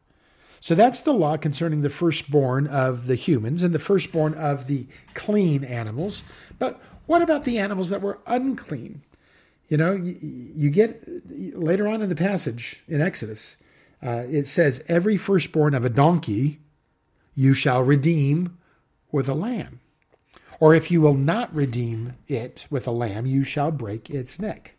So 0.62 0.76
that's 0.76 1.02
the 1.02 1.14
law 1.14 1.38
concerning 1.38 1.82
the 1.82 1.90
firstborn 1.90 2.68
of 2.68 3.08
the 3.08 3.16
humans 3.16 3.64
and 3.64 3.74
the 3.74 3.80
firstborn 3.80 4.34
of 4.34 4.68
the 4.68 4.88
clean 5.14 5.64
animals. 5.64 6.24
But 6.58 6.82
what 7.06 7.22
about 7.22 7.46
the 7.46 7.60
animals 7.60 7.90
that 7.92 8.02
were 8.02 8.20
unclean? 8.28 9.04
You 9.70 9.78
know, 9.78 9.94
you, 9.94 10.18
you 10.22 10.70
get 10.70 11.02
later 11.56 11.88
on 11.88 12.02
in 12.02 12.10
the 12.10 12.16
passage 12.16 12.84
in 12.88 13.02
Exodus, 13.02 13.56
uh, 14.02 14.24
it 14.28 14.48
says, 14.48 14.84
Every 14.88 15.16
firstborn 15.16 15.74
of 15.76 15.86
a 15.86 15.90
donkey 15.90 16.60
you 17.36 17.54
shall 17.54 17.84
redeem 17.84 18.58
with 19.12 19.30
a 19.30 19.34
lamb. 19.34 19.80
Or 20.60 20.76
if 20.76 20.92
you 20.92 21.00
will 21.00 21.14
not 21.14 21.56
redeem 21.56 22.16
it 22.28 22.66
with 22.70 22.86
a 22.86 22.92
lamb, 22.92 23.26
you 23.26 23.46
shall 23.46 23.72
break 23.72 24.10
its 24.10 24.40
neck. 24.40 24.76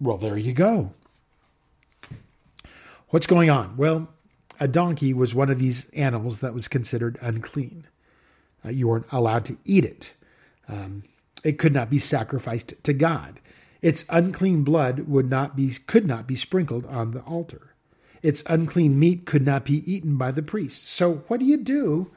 Well, 0.00 0.18
there 0.18 0.36
you 0.36 0.52
go. 0.52 0.92
What's 3.10 3.26
going 3.26 3.48
on? 3.48 3.76
Well, 3.76 4.08
a 4.58 4.66
donkey 4.66 5.14
was 5.14 5.34
one 5.34 5.50
of 5.50 5.58
these 5.58 5.88
animals 5.90 6.40
that 6.40 6.54
was 6.54 6.68
considered 6.68 7.18
unclean. 7.20 7.86
Uh, 8.64 8.70
you 8.70 8.88
weren't 8.88 9.06
allowed 9.12 9.44
to 9.46 9.56
eat 9.64 9.84
it. 9.84 10.14
Um, 10.68 11.04
it 11.44 11.58
could 11.58 11.74
not 11.74 11.90
be 11.90 11.98
sacrificed 11.98 12.74
to 12.82 12.92
God. 12.92 13.40
Its 13.82 14.04
unclean 14.08 14.64
blood 14.64 15.00
would 15.00 15.28
not 15.28 15.54
be 15.54 15.76
could 15.86 16.06
not 16.06 16.26
be 16.26 16.36
sprinkled 16.36 16.86
on 16.86 17.10
the 17.10 17.20
altar. 17.20 17.74
Its 18.22 18.42
unclean 18.46 18.98
meat 18.98 19.26
could 19.26 19.44
not 19.44 19.64
be 19.64 19.92
eaten 19.92 20.16
by 20.16 20.32
the 20.32 20.42
priest. 20.42 20.86
So 20.86 21.16
what 21.28 21.38
do 21.38 21.46
you 21.46 21.58
do 21.58 22.10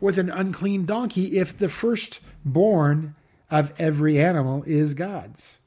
with 0.00 0.16
an 0.16 0.30
unclean 0.30 0.86
donkey 0.86 1.38
if 1.38 1.58
the 1.58 1.68
firstborn 1.68 3.16
of 3.50 3.72
every 3.80 4.20
animal 4.20 4.62
is 4.64 4.94
God's? 4.94 5.58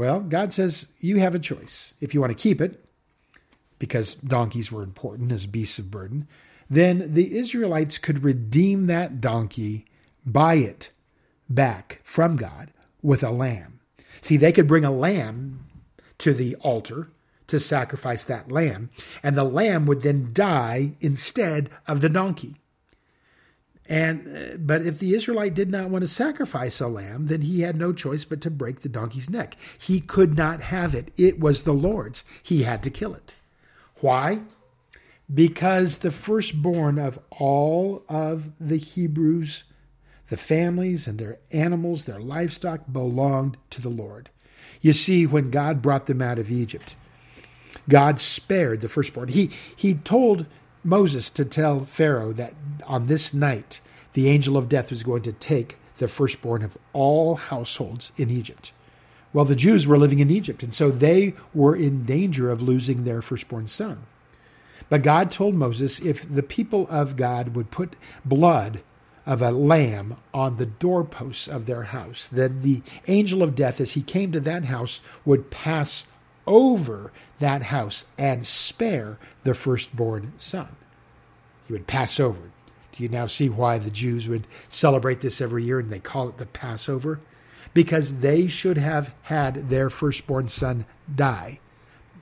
Well, 0.00 0.20
God 0.20 0.54
says 0.54 0.86
you 0.98 1.18
have 1.18 1.34
a 1.34 1.38
choice. 1.38 1.92
If 2.00 2.14
you 2.14 2.22
want 2.22 2.34
to 2.34 2.42
keep 2.42 2.58
it, 2.58 2.82
because 3.78 4.14
donkeys 4.14 4.72
were 4.72 4.82
important 4.82 5.30
as 5.30 5.44
beasts 5.44 5.78
of 5.78 5.90
burden, 5.90 6.26
then 6.70 7.12
the 7.12 7.36
Israelites 7.36 7.98
could 7.98 8.24
redeem 8.24 8.86
that 8.86 9.20
donkey, 9.20 9.84
buy 10.24 10.54
it 10.54 10.90
back 11.50 12.00
from 12.02 12.36
God 12.36 12.70
with 13.02 13.22
a 13.22 13.30
lamb. 13.30 13.80
See, 14.22 14.38
they 14.38 14.52
could 14.52 14.66
bring 14.66 14.86
a 14.86 14.90
lamb 14.90 15.66
to 16.16 16.32
the 16.32 16.56
altar 16.56 17.10
to 17.48 17.60
sacrifice 17.60 18.24
that 18.24 18.50
lamb, 18.50 18.88
and 19.22 19.36
the 19.36 19.44
lamb 19.44 19.84
would 19.84 20.00
then 20.00 20.30
die 20.32 20.92
instead 21.02 21.68
of 21.86 22.00
the 22.00 22.08
donkey. 22.08 22.59
And 23.90 24.26
uh, 24.26 24.56
but 24.56 24.80
if 24.82 24.98
the 24.98 25.14
Israelite 25.14 25.52
did 25.52 25.70
not 25.70 25.90
want 25.90 26.02
to 26.02 26.08
sacrifice 26.08 26.80
a 26.80 26.88
lamb, 26.88 27.26
then 27.26 27.42
he 27.42 27.60
had 27.60 27.76
no 27.76 27.92
choice 27.92 28.24
but 28.24 28.40
to 28.42 28.50
break 28.50 28.80
the 28.80 28.88
donkey's 28.88 29.28
neck. 29.28 29.56
He 29.78 30.00
could 30.00 30.36
not 30.38 30.62
have 30.62 30.94
it. 30.94 31.12
It 31.18 31.38
was 31.38 31.62
the 31.62 31.72
Lord's. 31.72 32.24
He 32.42 32.62
had 32.62 32.82
to 32.84 32.90
kill 32.90 33.14
it. 33.14 33.34
Why? 33.96 34.40
Because 35.32 35.98
the 35.98 36.10
firstborn 36.10 36.98
of 36.98 37.18
all 37.30 38.04
of 38.08 38.50
the 38.58 38.78
Hebrews 38.78 39.64
the 40.30 40.36
families 40.36 41.06
and 41.06 41.18
their 41.18 41.38
animals, 41.52 42.04
their 42.04 42.20
livestock 42.20 42.80
belonged 42.90 43.56
to 43.68 43.82
the 43.82 43.88
Lord. 43.88 44.30
You 44.80 44.92
see, 44.94 45.26
when 45.26 45.50
God 45.50 45.82
brought 45.82 46.06
them 46.06 46.22
out 46.22 46.38
of 46.38 46.50
Egypt, 46.50 46.94
God 47.88 48.20
spared 48.20 48.80
the 48.80 48.88
firstborn. 48.88 49.28
He, 49.28 49.50
he 49.76 49.94
told 49.94 50.46
Moses 50.82 51.30
to 51.30 51.44
tell 51.44 51.84
Pharaoh 51.84 52.32
that 52.32 52.54
on 52.86 53.06
this 53.06 53.34
night 53.34 53.80
the 54.14 54.28
angel 54.28 54.56
of 54.56 54.68
death 54.68 54.90
was 54.90 55.02
going 55.02 55.22
to 55.22 55.32
take 55.32 55.76
the 55.98 56.08
firstborn 56.08 56.62
of 56.62 56.78
all 56.92 57.36
households 57.36 58.12
in 58.16 58.30
Egypt. 58.30 58.72
Well, 59.32 59.44
the 59.44 59.54
Jews 59.54 59.86
were 59.86 59.98
living 59.98 60.18
in 60.18 60.30
Egypt, 60.30 60.62
and 60.62 60.74
so 60.74 60.90
they 60.90 61.34
were 61.54 61.76
in 61.76 62.04
danger 62.04 62.50
of 62.50 62.62
losing 62.62 63.04
their 63.04 63.22
firstborn 63.22 63.68
son. 63.68 64.02
But 64.88 65.02
God 65.02 65.30
told 65.30 65.54
Moses 65.54 66.00
if 66.00 66.28
the 66.28 66.42
people 66.42 66.88
of 66.90 67.14
God 67.14 67.54
would 67.54 67.70
put 67.70 67.94
blood 68.24 68.80
of 69.26 69.40
a 69.40 69.52
lamb 69.52 70.16
on 70.34 70.56
the 70.56 70.66
doorposts 70.66 71.46
of 71.46 71.66
their 71.66 71.84
house, 71.84 72.26
then 72.26 72.62
the 72.62 72.82
angel 73.06 73.42
of 73.42 73.54
death, 73.54 73.80
as 73.80 73.92
he 73.92 74.02
came 74.02 74.32
to 74.32 74.40
that 74.40 74.64
house, 74.64 75.00
would 75.24 75.50
pass 75.50 76.08
over 76.46 77.12
that 77.38 77.62
house 77.62 78.06
and 78.18 78.44
spare 78.44 79.18
the 79.44 79.54
firstborn 79.54 80.32
son. 80.36 80.68
He 81.66 81.72
would 81.72 81.86
pass 81.86 82.18
over. 82.18 82.40
Do 82.92 83.02
you 83.02 83.08
now 83.08 83.26
see 83.26 83.48
why 83.48 83.78
the 83.78 83.90
Jews 83.90 84.28
would 84.28 84.46
celebrate 84.68 85.20
this 85.20 85.40
every 85.40 85.64
year 85.64 85.78
and 85.78 85.90
they 85.90 86.00
call 86.00 86.28
it 86.28 86.38
the 86.38 86.46
Passover? 86.46 87.20
Because 87.72 88.20
they 88.20 88.48
should 88.48 88.76
have 88.76 89.14
had 89.22 89.70
their 89.70 89.88
firstborn 89.88 90.48
son 90.48 90.86
die. 91.14 91.60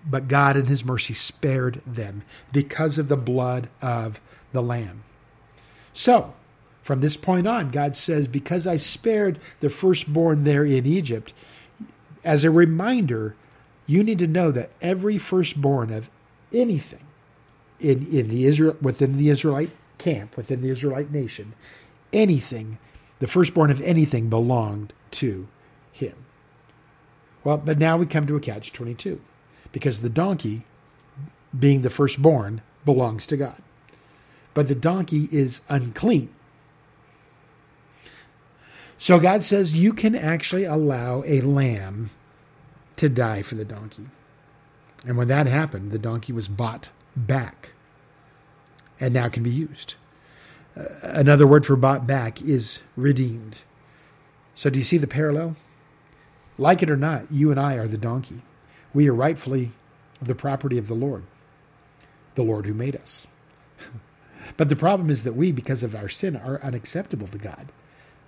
But 0.08 0.28
God, 0.28 0.56
in 0.56 0.66
His 0.66 0.84
mercy, 0.84 1.14
spared 1.14 1.82
them 1.86 2.22
because 2.52 2.98
of 2.98 3.08
the 3.08 3.16
blood 3.16 3.68
of 3.80 4.20
the 4.52 4.62
Lamb. 4.62 5.04
So, 5.92 6.34
from 6.82 7.00
this 7.00 7.16
point 7.16 7.46
on, 7.46 7.70
God 7.70 7.96
says, 7.96 8.28
Because 8.28 8.66
I 8.66 8.76
spared 8.76 9.38
the 9.60 9.70
firstborn 9.70 10.44
there 10.44 10.64
in 10.64 10.86
Egypt, 10.86 11.32
as 12.24 12.44
a 12.44 12.50
reminder, 12.50 13.34
you 13.88 14.04
need 14.04 14.18
to 14.20 14.26
know 14.26 14.52
that 14.52 14.70
every 14.80 15.18
firstborn 15.18 15.92
of 15.92 16.08
anything 16.52 17.04
in, 17.80 18.06
in 18.06 18.28
the 18.28 18.44
Israel 18.44 18.76
within 18.80 19.16
the 19.16 19.30
Israelite 19.30 19.70
camp, 19.96 20.36
within 20.36 20.60
the 20.60 20.70
Israelite 20.70 21.10
nation, 21.10 21.54
anything, 22.12 22.78
the 23.18 23.26
firstborn 23.26 23.70
of 23.70 23.80
anything 23.80 24.28
belonged 24.28 24.92
to 25.10 25.48
him. 25.90 26.14
Well, 27.42 27.56
but 27.58 27.78
now 27.78 27.96
we 27.96 28.04
come 28.04 28.26
to 28.26 28.36
a 28.36 28.40
catch 28.40 28.72
22 28.72 29.20
because 29.72 30.02
the 30.02 30.10
donkey, 30.10 30.64
being 31.58 31.80
the 31.80 31.90
firstborn, 31.90 32.60
belongs 32.84 33.26
to 33.28 33.38
God. 33.38 33.60
But 34.52 34.68
the 34.68 34.74
donkey 34.74 35.28
is 35.32 35.62
unclean. 35.68 36.28
So 38.98 39.18
God 39.18 39.42
says 39.42 39.74
you 39.74 39.92
can 39.94 40.14
actually 40.14 40.64
allow 40.64 41.22
a 41.24 41.40
lamb 41.40 42.10
to 42.98 43.08
die 43.08 43.42
for 43.42 43.54
the 43.54 43.64
donkey. 43.64 44.06
And 45.06 45.16
when 45.16 45.28
that 45.28 45.46
happened, 45.46 45.92
the 45.92 45.98
donkey 45.98 46.32
was 46.32 46.48
bought 46.48 46.90
back 47.16 47.72
and 49.00 49.14
now 49.14 49.28
can 49.28 49.42
be 49.42 49.50
used. 49.50 49.94
Uh, 50.76 50.84
another 51.02 51.46
word 51.46 51.64
for 51.64 51.76
bought 51.76 52.06
back 52.06 52.42
is 52.42 52.82
redeemed. 52.96 53.58
So, 54.54 54.70
do 54.70 54.78
you 54.78 54.84
see 54.84 54.98
the 54.98 55.06
parallel? 55.06 55.56
Like 56.58 56.82
it 56.82 56.90
or 56.90 56.96
not, 56.96 57.30
you 57.30 57.50
and 57.52 57.60
I 57.60 57.74
are 57.74 57.86
the 57.86 57.96
donkey. 57.96 58.42
We 58.92 59.08
are 59.08 59.14
rightfully 59.14 59.70
the 60.20 60.34
property 60.34 60.78
of 60.78 60.88
the 60.88 60.94
Lord, 60.94 61.22
the 62.34 62.42
Lord 62.42 62.66
who 62.66 62.74
made 62.74 62.96
us. 62.96 63.28
but 64.56 64.68
the 64.68 64.74
problem 64.74 65.10
is 65.10 65.22
that 65.22 65.36
we, 65.36 65.52
because 65.52 65.84
of 65.84 65.94
our 65.94 66.08
sin, 66.08 66.34
are 66.34 66.60
unacceptable 66.62 67.28
to 67.28 67.38
God. 67.38 67.70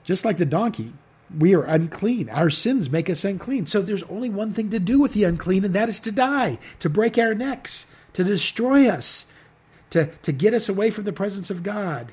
Just 0.05 0.25
like 0.25 0.39
the 0.39 0.47
donkey, 0.47 0.93
we 1.39 1.55
are 1.55 1.63
unclean. 1.63 2.29
Our 2.31 2.51
sins 2.51 2.91
make 2.91 3.09
us 3.09 3.25
unclean. 3.25 3.67
So 3.67 3.81
there's 3.81 4.03
only 4.05 4.31
one 4.31 4.53
thing 4.53 4.71
to 4.71 4.81
do 4.81 5.01
with 5.01 5.13
the 5.13 5.25
unclean, 5.25 5.65
and 5.65 5.75
that 5.75 5.89
is 5.89 6.01
to 6.01 6.13
die, 6.13 6.59
to 6.81 6.91
break 6.91 7.19
our 7.19 7.35
necks, 7.35 7.87
to 8.15 8.25
destroy 8.25 8.89
us, 8.89 9.27
to, 9.91 10.07
to 10.23 10.33
get 10.33 10.55
us 10.55 10.69
away 10.69 10.91
from 10.91 11.05
the 11.05 11.13
presence 11.13 11.51
of 11.51 11.63
God. 11.63 12.13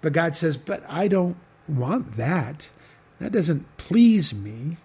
But 0.00 0.12
God 0.12 0.36
says, 0.36 0.56
But 0.56 0.84
I 0.88 1.08
don't 1.08 1.36
want 1.68 2.16
that. 2.16 2.68
That 3.18 3.32
doesn't 3.32 3.76
please 3.76 4.34
me. 4.34 4.76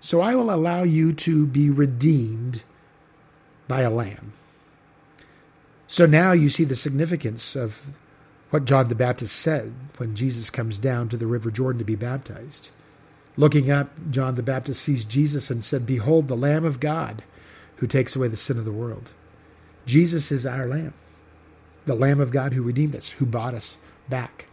So 0.00 0.20
I 0.20 0.34
will 0.34 0.52
allow 0.52 0.82
you 0.82 1.12
to 1.12 1.46
be 1.46 1.70
redeemed 1.70 2.62
by 3.68 3.82
a 3.82 3.90
lamb. 3.90 4.32
So 5.86 6.06
now 6.06 6.32
you 6.32 6.50
see 6.50 6.64
the 6.64 6.74
significance 6.74 7.54
of 7.54 7.94
what 8.52 8.66
John 8.66 8.88
the 8.88 8.94
Baptist 8.94 9.34
said 9.34 9.72
when 9.96 10.14
Jesus 10.14 10.50
comes 10.50 10.78
down 10.78 11.08
to 11.08 11.16
the 11.16 11.26
River 11.26 11.50
Jordan 11.50 11.78
to 11.78 11.86
be 11.86 11.96
baptized. 11.96 12.68
Looking 13.34 13.70
up, 13.70 13.88
John 14.10 14.34
the 14.34 14.42
Baptist 14.42 14.82
sees 14.82 15.06
Jesus 15.06 15.50
and 15.50 15.64
said, 15.64 15.86
Behold, 15.86 16.28
the 16.28 16.36
Lamb 16.36 16.66
of 16.66 16.78
God 16.78 17.22
who 17.76 17.86
takes 17.86 18.14
away 18.14 18.28
the 18.28 18.36
sin 18.36 18.58
of 18.58 18.66
the 18.66 18.70
world. 18.70 19.08
Jesus 19.86 20.30
is 20.30 20.44
our 20.44 20.66
Lamb, 20.66 20.92
the 21.86 21.94
Lamb 21.94 22.20
of 22.20 22.30
God 22.30 22.52
who 22.52 22.62
redeemed 22.62 22.94
us, 22.94 23.08
who 23.12 23.24
bought 23.24 23.54
us 23.54 23.78
back. 24.10 24.48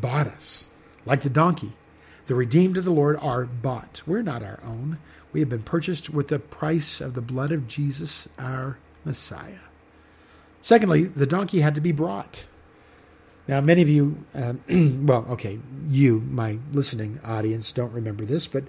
Bought 0.00 0.26
us. 0.26 0.64
Like 1.04 1.20
the 1.20 1.28
donkey, 1.28 1.74
the 2.24 2.34
redeemed 2.34 2.78
of 2.78 2.86
the 2.86 2.90
Lord 2.90 3.18
are 3.20 3.44
bought. 3.44 4.00
We're 4.06 4.22
not 4.22 4.42
our 4.42 4.60
own. 4.64 4.96
We 5.34 5.40
have 5.40 5.50
been 5.50 5.62
purchased 5.62 6.08
with 6.08 6.28
the 6.28 6.38
price 6.38 7.02
of 7.02 7.12
the 7.12 7.20
blood 7.20 7.52
of 7.52 7.68
Jesus, 7.68 8.28
our 8.38 8.78
Messiah. 9.04 9.68
Secondly, 10.62 11.04
the 11.04 11.26
donkey 11.26 11.60
had 11.60 11.74
to 11.74 11.82
be 11.82 11.92
brought. 11.92 12.46
Now, 13.50 13.60
many 13.60 13.82
of 13.82 13.88
you, 13.88 14.16
um, 14.32 15.04
well, 15.06 15.26
okay, 15.30 15.58
you, 15.88 16.20
my 16.20 16.60
listening 16.70 17.18
audience, 17.24 17.72
don't 17.72 17.92
remember 17.92 18.24
this, 18.24 18.46
but 18.46 18.62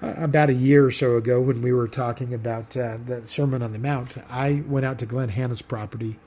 uh, 0.00 0.14
about 0.16 0.48
a 0.48 0.54
year 0.54 0.86
or 0.86 0.92
so 0.92 1.16
ago, 1.16 1.40
when 1.40 1.60
we 1.60 1.72
were 1.72 1.88
talking 1.88 2.32
about 2.32 2.76
uh, 2.76 2.98
the 3.04 3.26
Sermon 3.26 3.64
on 3.64 3.72
the 3.72 3.80
Mount, 3.80 4.16
I 4.30 4.62
went 4.68 4.86
out 4.86 5.00
to 5.00 5.06
Glenn 5.06 5.28
Hanna's 5.28 5.60
property. 5.60 6.20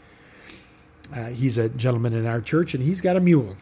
Uh, 1.16 1.28
he's 1.28 1.58
a 1.58 1.70
gentleman 1.70 2.12
in 2.12 2.26
our 2.26 2.42
church, 2.42 2.74
and 2.74 2.84
he's 2.84 3.00
got 3.00 3.16
a 3.16 3.22
mule, 3.22 3.56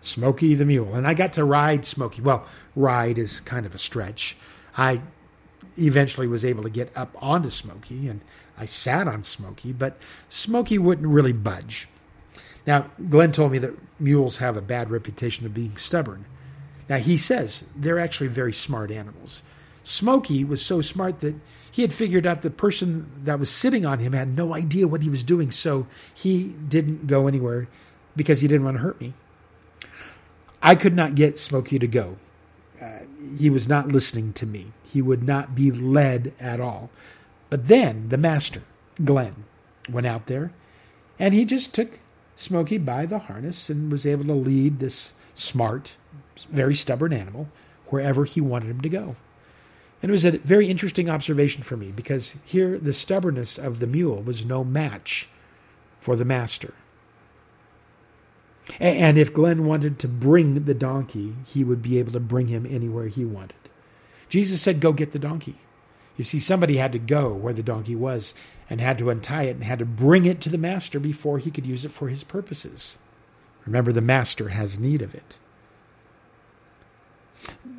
Smokey 0.00 0.56
the 0.56 0.66
mule. 0.66 0.96
And 0.96 1.06
I 1.06 1.14
got 1.14 1.34
to 1.34 1.44
ride 1.44 1.86
Smokey. 1.86 2.22
Well, 2.22 2.44
ride 2.74 3.18
is 3.18 3.38
kind 3.38 3.66
of 3.66 3.74
a 3.76 3.78
stretch. 3.78 4.36
I 4.76 5.00
eventually 5.78 6.26
was 6.26 6.44
able 6.44 6.64
to 6.64 6.70
get 6.70 6.90
up 6.96 7.16
onto 7.22 7.50
Smokey, 7.50 8.08
and 8.08 8.20
I 8.58 8.66
sat 8.66 9.06
on 9.06 9.22
Smokey, 9.22 9.72
but 9.72 9.96
Smokey 10.28 10.76
wouldn't 10.76 11.06
really 11.06 11.32
budge. 11.32 11.86
Now, 12.66 12.90
Glenn 13.08 13.32
told 13.32 13.52
me 13.52 13.58
that 13.58 13.76
mules 14.00 14.38
have 14.38 14.56
a 14.56 14.62
bad 14.62 14.90
reputation 14.90 15.46
of 15.46 15.54
being 15.54 15.76
stubborn. 15.76 16.26
Now, 16.88 16.98
he 16.98 17.16
says 17.16 17.64
they're 17.76 17.98
actually 17.98 18.28
very 18.28 18.52
smart 18.52 18.90
animals. 18.90 19.42
Smokey 19.82 20.44
was 20.44 20.64
so 20.64 20.80
smart 20.80 21.20
that 21.20 21.36
he 21.70 21.82
had 21.82 21.92
figured 21.92 22.26
out 22.26 22.42
the 22.42 22.50
person 22.50 23.10
that 23.24 23.38
was 23.38 23.50
sitting 23.50 23.86
on 23.86 24.00
him 24.00 24.12
had 24.12 24.36
no 24.36 24.54
idea 24.54 24.88
what 24.88 25.02
he 25.02 25.08
was 25.08 25.24
doing, 25.24 25.50
so 25.50 25.86
he 26.12 26.54
didn't 26.68 27.06
go 27.06 27.26
anywhere 27.26 27.68
because 28.16 28.40
he 28.40 28.48
didn't 28.48 28.64
want 28.64 28.76
to 28.76 28.82
hurt 28.82 29.00
me. 29.00 29.14
I 30.62 30.74
could 30.74 30.94
not 30.94 31.14
get 31.14 31.38
Smokey 31.38 31.78
to 31.78 31.86
go. 31.86 32.16
Uh, 32.80 33.00
he 33.38 33.48
was 33.48 33.68
not 33.68 33.88
listening 33.88 34.32
to 34.34 34.46
me. 34.46 34.72
He 34.84 35.00
would 35.00 35.22
not 35.22 35.54
be 35.54 35.70
led 35.70 36.32
at 36.40 36.60
all. 36.60 36.90
But 37.48 37.68
then 37.68 38.08
the 38.08 38.18
master, 38.18 38.62
Glenn, 39.02 39.44
went 39.88 40.06
out 40.06 40.26
there 40.26 40.52
and 41.18 41.34
he 41.34 41.44
just 41.44 41.74
took 41.74 41.99
Smokey 42.40 42.78
by 42.78 43.04
the 43.04 43.18
harness 43.18 43.68
and 43.68 43.92
was 43.92 44.06
able 44.06 44.24
to 44.24 44.32
lead 44.32 44.78
this 44.78 45.12
smart, 45.34 45.96
very 46.48 46.74
stubborn 46.74 47.12
animal 47.12 47.48
wherever 47.88 48.24
he 48.24 48.40
wanted 48.40 48.70
him 48.70 48.80
to 48.80 48.88
go. 48.88 49.16
And 50.02 50.08
it 50.08 50.12
was 50.12 50.24
a 50.24 50.38
very 50.38 50.66
interesting 50.66 51.10
observation 51.10 51.62
for 51.62 51.76
me 51.76 51.92
because 51.92 52.36
here 52.46 52.78
the 52.78 52.94
stubbornness 52.94 53.58
of 53.58 53.78
the 53.78 53.86
mule 53.86 54.22
was 54.22 54.46
no 54.46 54.64
match 54.64 55.28
for 55.98 56.16
the 56.16 56.24
master. 56.24 56.72
And 58.78 59.18
if 59.18 59.34
Glenn 59.34 59.66
wanted 59.66 59.98
to 59.98 60.08
bring 60.08 60.64
the 60.64 60.72
donkey, 60.72 61.34
he 61.46 61.62
would 61.62 61.82
be 61.82 61.98
able 61.98 62.12
to 62.12 62.20
bring 62.20 62.46
him 62.46 62.64
anywhere 62.64 63.08
he 63.08 63.26
wanted. 63.26 63.56
Jesus 64.30 64.62
said, 64.62 64.80
Go 64.80 64.94
get 64.94 65.12
the 65.12 65.18
donkey. 65.18 65.56
You 66.16 66.24
see, 66.24 66.40
somebody 66.40 66.78
had 66.78 66.92
to 66.92 66.98
go 66.98 67.34
where 67.34 67.52
the 67.52 67.62
donkey 67.62 67.96
was 67.96 68.32
and 68.70 68.80
had 68.80 68.96
to 68.98 69.10
untie 69.10 69.42
it 69.42 69.56
and 69.56 69.64
had 69.64 69.80
to 69.80 69.84
bring 69.84 70.24
it 70.24 70.40
to 70.40 70.48
the 70.48 70.56
master 70.56 71.00
before 71.00 71.38
he 71.38 71.50
could 71.50 71.66
use 71.66 71.84
it 71.84 71.90
for 71.90 72.08
his 72.08 72.22
purposes. 72.22 72.96
Remember, 73.66 73.92
the 73.92 74.00
master 74.00 74.50
has 74.50 74.78
need 74.78 75.02
of 75.02 75.14
it. 75.14 75.36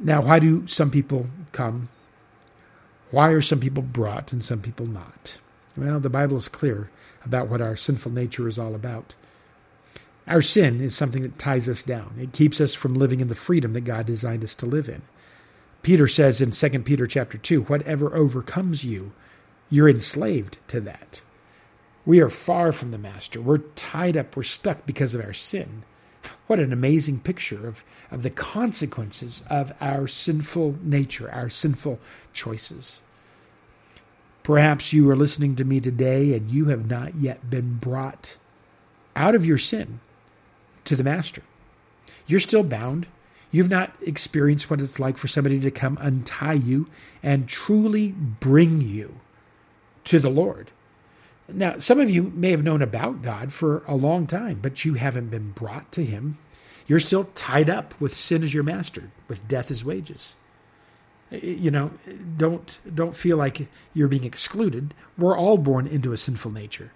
Now, 0.02 0.22
why 0.22 0.40
do 0.40 0.68
some 0.68 0.92
people 0.92 1.28
come? 1.54 1.90
Why 3.10 3.30
are 3.30 3.42
some 3.42 3.60
people 3.60 3.84
brought 3.84 4.34
and 4.34 4.44
some 4.44 4.62
people 4.62 4.86
not? 4.86 5.40
Well, 5.78 6.00
the 6.00 6.10
Bible 6.10 6.38
is 6.38 6.48
clear 6.48 6.90
about 7.24 7.48
what 7.48 7.62
our 7.62 7.78
sinful 7.78 8.12
nature 8.12 8.48
is 8.48 8.60
all 8.60 8.76
about. 8.76 9.16
Our 10.28 10.42
sin 10.42 10.82
is 10.82 10.96
something 10.96 11.24
that 11.24 11.40
ties 11.40 11.70
us 11.70 11.84
down. 11.84 12.16
It 12.20 12.34
keeps 12.34 12.60
us 12.62 12.74
from 12.74 12.96
living 12.96 13.22
in 13.22 13.28
the 13.28 13.36
freedom 13.36 13.74
that 13.74 13.82
God 13.82 14.06
designed 14.06 14.44
us 14.44 14.56
to 14.56 14.66
live 14.66 14.90
in. 14.90 15.02
Peter 15.84 16.08
says 16.08 16.42
in 16.42 16.52
2 16.52 16.80
Peter 16.82 17.08
chapter 17.08 17.38
2, 17.38 17.64
whatever 17.64 18.16
overcomes 18.16 18.84
you, 18.84 19.14
you're 19.72 19.90
enslaved 19.90 20.58
to 20.68 20.82
that. 20.82 21.22
We 22.06 22.20
are 22.20 22.30
far 22.30 22.72
from 22.72 22.92
the 22.92 22.98
master. 22.98 23.42
We're 23.42 23.60
tied 23.60 24.18
up, 24.18 24.36
we're 24.36 24.44
stuck 24.44 24.86
because 24.86 25.16
of 25.16 25.24
our 25.24 25.34
sin. 25.34 25.84
What 26.46 26.60
an 26.60 26.74
amazing 26.74 27.22
picture 27.22 27.68
of, 27.68 27.84
of 28.12 28.22
the 28.22 28.30
consequences 28.30 29.44
of 29.50 29.74
our 29.80 30.08
sinful 30.08 30.76
nature, 30.84 31.32
our 31.32 31.50
sinful 31.50 32.00
choices. 32.34 33.02
Perhaps 34.44 34.92
you 34.92 35.10
are 35.10 35.16
listening 35.16 35.56
to 35.56 35.66
me 35.66 35.80
today 35.80 36.34
and 36.34 36.52
you 36.52 36.66
have 36.66 36.90
not 36.90 37.16
yet 37.16 37.50
been 37.50 37.76
brought 37.76 38.36
out 39.16 39.36
of 39.36 39.46
your 39.46 39.58
sin 39.58 40.02
to 40.84 40.96
the 40.96 41.04
Master. 41.04 41.44
You're 42.28 42.40
still 42.40 42.64
bound. 42.64 43.08
You've 43.52 43.70
not 43.70 43.94
experienced 44.02 44.70
what 44.70 44.82
it's 44.82 45.00
like 45.00 45.18
for 45.18 45.28
somebody 45.28 45.60
to 45.62 45.72
come 45.72 45.98
untie 46.02 46.54
you 46.54 46.88
and 47.24 47.48
truly 47.48 48.10
bring 48.10 48.82
you 48.82 49.21
to 50.06 50.20
the 50.20 50.30
Lord. 50.30 50.72
Now, 51.48 51.80
some 51.80 52.00
of 52.00 52.10
you 52.10 52.32
may 52.36 52.52
have 52.52 52.64
known 52.64 52.82
about 52.82 53.22
God 53.22 53.52
for 53.54 53.84
a 53.88 53.96
long 53.96 54.28
time, 54.28 54.60
but 54.62 54.86
you 54.86 54.94
haven't 54.94 55.30
been 55.30 55.52
brought 55.52 55.92
to 55.94 56.06
Him. 56.06 56.38
You're 56.88 57.00
still 57.00 57.26
tied 57.36 57.70
up 57.70 58.00
with 58.00 58.16
sin 58.16 58.44
as 58.44 58.54
your 58.54 58.64
master, 58.64 59.12
with 59.28 59.48
death 59.48 59.72
as 59.72 59.84
wages. 59.84 60.36
You 61.30 61.72
know, 61.72 61.92
don't 62.38 62.78
don't 62.94 63.16
feel 63.16 63.38
like 63.38 63.70
you're 63.94 64.10
being 64.10 64.26
excluded. 64.26 64.94
We're 65.18 65.38
all 65.38 65.58
born 65.58 65.88
into 65.88 66.12
a 66.12 66.18
sinful 66.18 66.52
nature. 66.52 66.92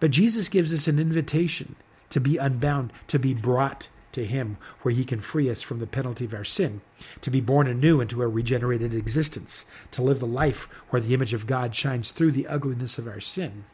But 0.00 0.10
Jesus 0.10 0.48
gives 0.48 0.72
us 0.72 0.86
an 0.86 0.98
invitation 0.98 1.74
to 2.10 2.20
be 2.20 2.36
unbound, 2.36 2.92
to 3.08 3.18
be 3.18 3.34
brought 3.34 3.88
to 4.12 4.24
Him, 4.24 4.56
where 4.82 4.94
He 4.94 5.04
can 5.04 5.20
free 5.20 5.50
us 5.50 5.62
from 5.62 5.78
the 5.78 5.86
penalty 5.86 6.24
of 6.24 6.34
our 6.34 6.44
sin, 6.44 6.80
to 7.20 7.30
be 7.30 7.40
born 7.40 7.66
anew 7.66 8.00
into 8.00 8.22
a 8.22 8.28
regenerated 8.28 8.94
existence, 8.94 9.66
to 9.90 10.02
live 10.02 10.20
the 10.20 10.26
life 10.26 10.68
where 10.90 11.00
the 11.00 11.14
image 11.14 11.34
of 11.34 11.46
God 11.46 11.74
shines 11.74 12.10
through 12.10 12.32
the 12.32 12.46
ugliness 12.46 12.98
of 12.98 13.06
our 13.06 13.20
sin. 13.20 13.64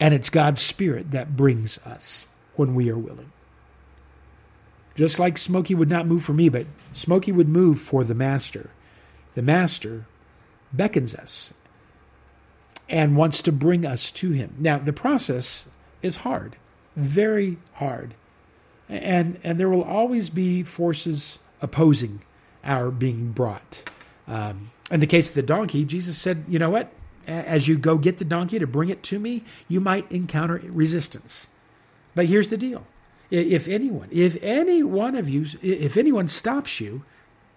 And 0.00 0.14
it's 0.14 0.30
God's 0.30 0.60
Spirit 0.60 1.10
that 1.10 1.36
brings 1.36 1.78
us 1.78 2.26
when 2.54 2.74
we 2.74 2.90
are 2.90 2.98
willing. 2.98 3.32
Just 4.94 5.18
like 5.18 5.38
Smokey 5.38 5.74
would 5.74 5.88
not 5.88 6.06
move 6.06 6.24
for 6.24 6.32
me, 6.32 6.48
but 6.48 6.66
Smokey 6.92 7.30
would 7.30 7.48
move 7.48 7.80
for 7.80 8.02
the 8.02 8.14
Master. 8.14 8.70
The 9.34 9.42
Master 9.42 10.06
beckons 10.72 11.14
us 11.14 11.52
and 12.88 13.16
wants 13.16 13.42
to 13.42 13.52
bring 13.52 13.86
us 13.86 14.10
to 14.12 14.30
Him. 14.30 14.56
Now, 14.58 14.78
the 14.78 14.92
process 14.92 15.66
is 16.02 16.16
hard, 16.16 16.56
very 16.96 17.58
hard. 17.74 18.14
And, 18.88 19.38
and 19.44 19.58
there 19.58 19.68
will 19.68 19.84
always 19.84 20.30
be 20.30 20.62
forces 20.62 21.38
opposing 21.60 22.20
our 22.64 22.90
being 22.90 23.32
brought. 23.32 23.82
Um, 24.26 24.70
in 24.90 25.00
the 25.00 25.06
case 25.06 25.28
of 25.28 25.34
the 25.34 25.42
donkey, 25.42 25.84
Jesus 25.84 26.16
said, 26.18 26.44
You 26.48 26.58
know 26.58 26.70
what? 26.70 26.90
As 27.26 27.68
you 27.68 27.76
go 27.76 27.98
get 27.98 28.18
the 28.18 28.24
donkey 28.24 28.58
to 28.58 28.66
bring 28.66 28.88
it 28.88 29.02
to 29.04 29.18
me, 29.18 29.44
you 29.68 29.80
might 29.80 30.10
encounter 30.10 30.60
resistance. 30.64 31.46
But 32.14 32.26
here's 32.26 32.48
the 32.48 32.56
deal 32.56 32.86
if 33.30 33.68
anyone, 33.68 34.08
if 34.10 34.38
any 34.42 34.82
one 34.82 35.14
of 35.14 35.28
you, 35.28 35.46
if 35.62 35.96
anyone 35.96 36.28
stops 36.28 36.80
you, 36.80 37.04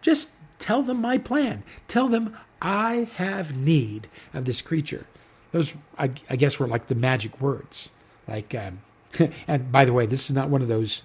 just 0.02 0.32
tell 0.60 0.84
them 0.84 1.00
my 1.00 1.18
plan. 1.18 1.64
Tell 1.88 2.08
them 2.08 2.38
I 2.62 3.10
have 3.16 3.56
need 3.56 4.08
of 4.34 4.46
this 4.46 4.62
creature. 4.62 5.06
Those, 5.52 5.74
I, 5.98 6.12
I 6.30 6.36
guess, 6.36 6.60
were 6.60 6.68
like 6.68 6.88
the 6.88 6.96
magic 6.96 7.40
words. 7.42 7.90
Like, 8.28 8.54
um, 8.54 8.82
and 9.48 9.72
by 9.72 9.86
the 9.86 9.94
way, 9.94 10.06
this 10.06 10.30
is 10.30 10.36
not 10.36 10.50
one 10.50 10.62
of 10.62 10.68
those 10.68 11.04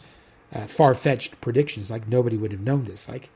uh, 0.57 0.66
far 0.66 0.95
fetched 0.95 1.40
predictions. 1.40 1.90
Like 1.90 2.09
nobody 2.09 2.37
would 2.37 2.53
have 2.53 2.61
known 2.61 2.85
this. 2.85 3.09
Like, 3.09 3.29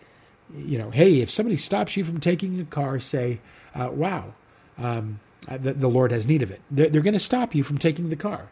you 0.56 0.78
know, 0.78 0.90
hey, 0.90 1.20
if 1.20 1.30
somebody 1.30 1.56
stops 1.56 1.96
you 1.96 2.04
from 2.04 2.20
taking 2.20 2.58
a 2.60 2.64
car, 2.64 2.98
say, 2.98 3.40
uh, 3.74 3.90
"Wow, 3.92 4.32
um, 4.78 5.20
uh, 5.46 5.58
the, 5.58 5.74
the, 5.74 5.88
Lord 5.88 6.12
has 6.12 6.26
need 6.26 6.42
of 6.42 6.50
it." 6.50 6.60
They're, 6.70 6.88
they're 6.88 7.02
going 7.02 7.12
to 7.14 7.18
stop 7.18 7.54
you 7.54 7.62
from 7.62 7.78
taking 7.78 8.08
the 8.08 8.16
car. 8.16 8.48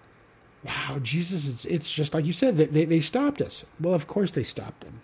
Wow, 0.64 0.98
Jesus, 1.00 1.48
it's, 1.48 1.64
it's 1.64 1.92
just 1.92 2.14
like 2.14 2.26
you 2.26 2.32
said. 2.32 2.56
They, 2.56 2.66
they, 2.66 2.84
they 2.84 3.00
stopped 3.00 3.40
us. 3.40 3.64
Well, 3.80 3.94
of 3.94 4.06
course 4.06 4.32
they 4.32 4.42
stopped 4.42 4.80
them. 4.82 5.00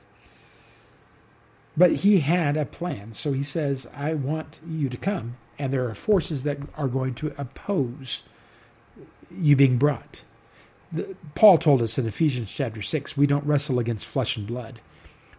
But 1.76 1.92
he 1.92 2.20
had 2.20 2.56
a 2.56 2.66
plan. 2.66 3.12
So 3.14 3.32
he 3.32 3.42
says, 3.42 3.88
I 3.96 4.14
want 4.14 4.60
you 4.68 4.88
to 4.88 4.96
come. 4.96 5.36
And 5.58 5.72
there 5.72 5.88
are 5.88 5.94
forces 5.94 6.42
that 6.44 6.58
are 6.76 6.88
going 6.88 7.14
to 7.14 7.34
oppose 7.38 8.22
you 9.30 9.56
being 9.56 9.76
brought. 9.76 10.22
Paul 11.34 11.58
told 11.58 11.82
us 11.82 11.98
in 11.98 12.06
Ephesians 12.06 12.52
chapter 12.52 12.82
6 12.82 13.16
we 13.16 13.26
don't 13.26 13.46
wrestle 13.46 13.78
against 13.78 14.06
flesh 14.06 14.36
and 14.36 14.46
blood. 14.46 14.80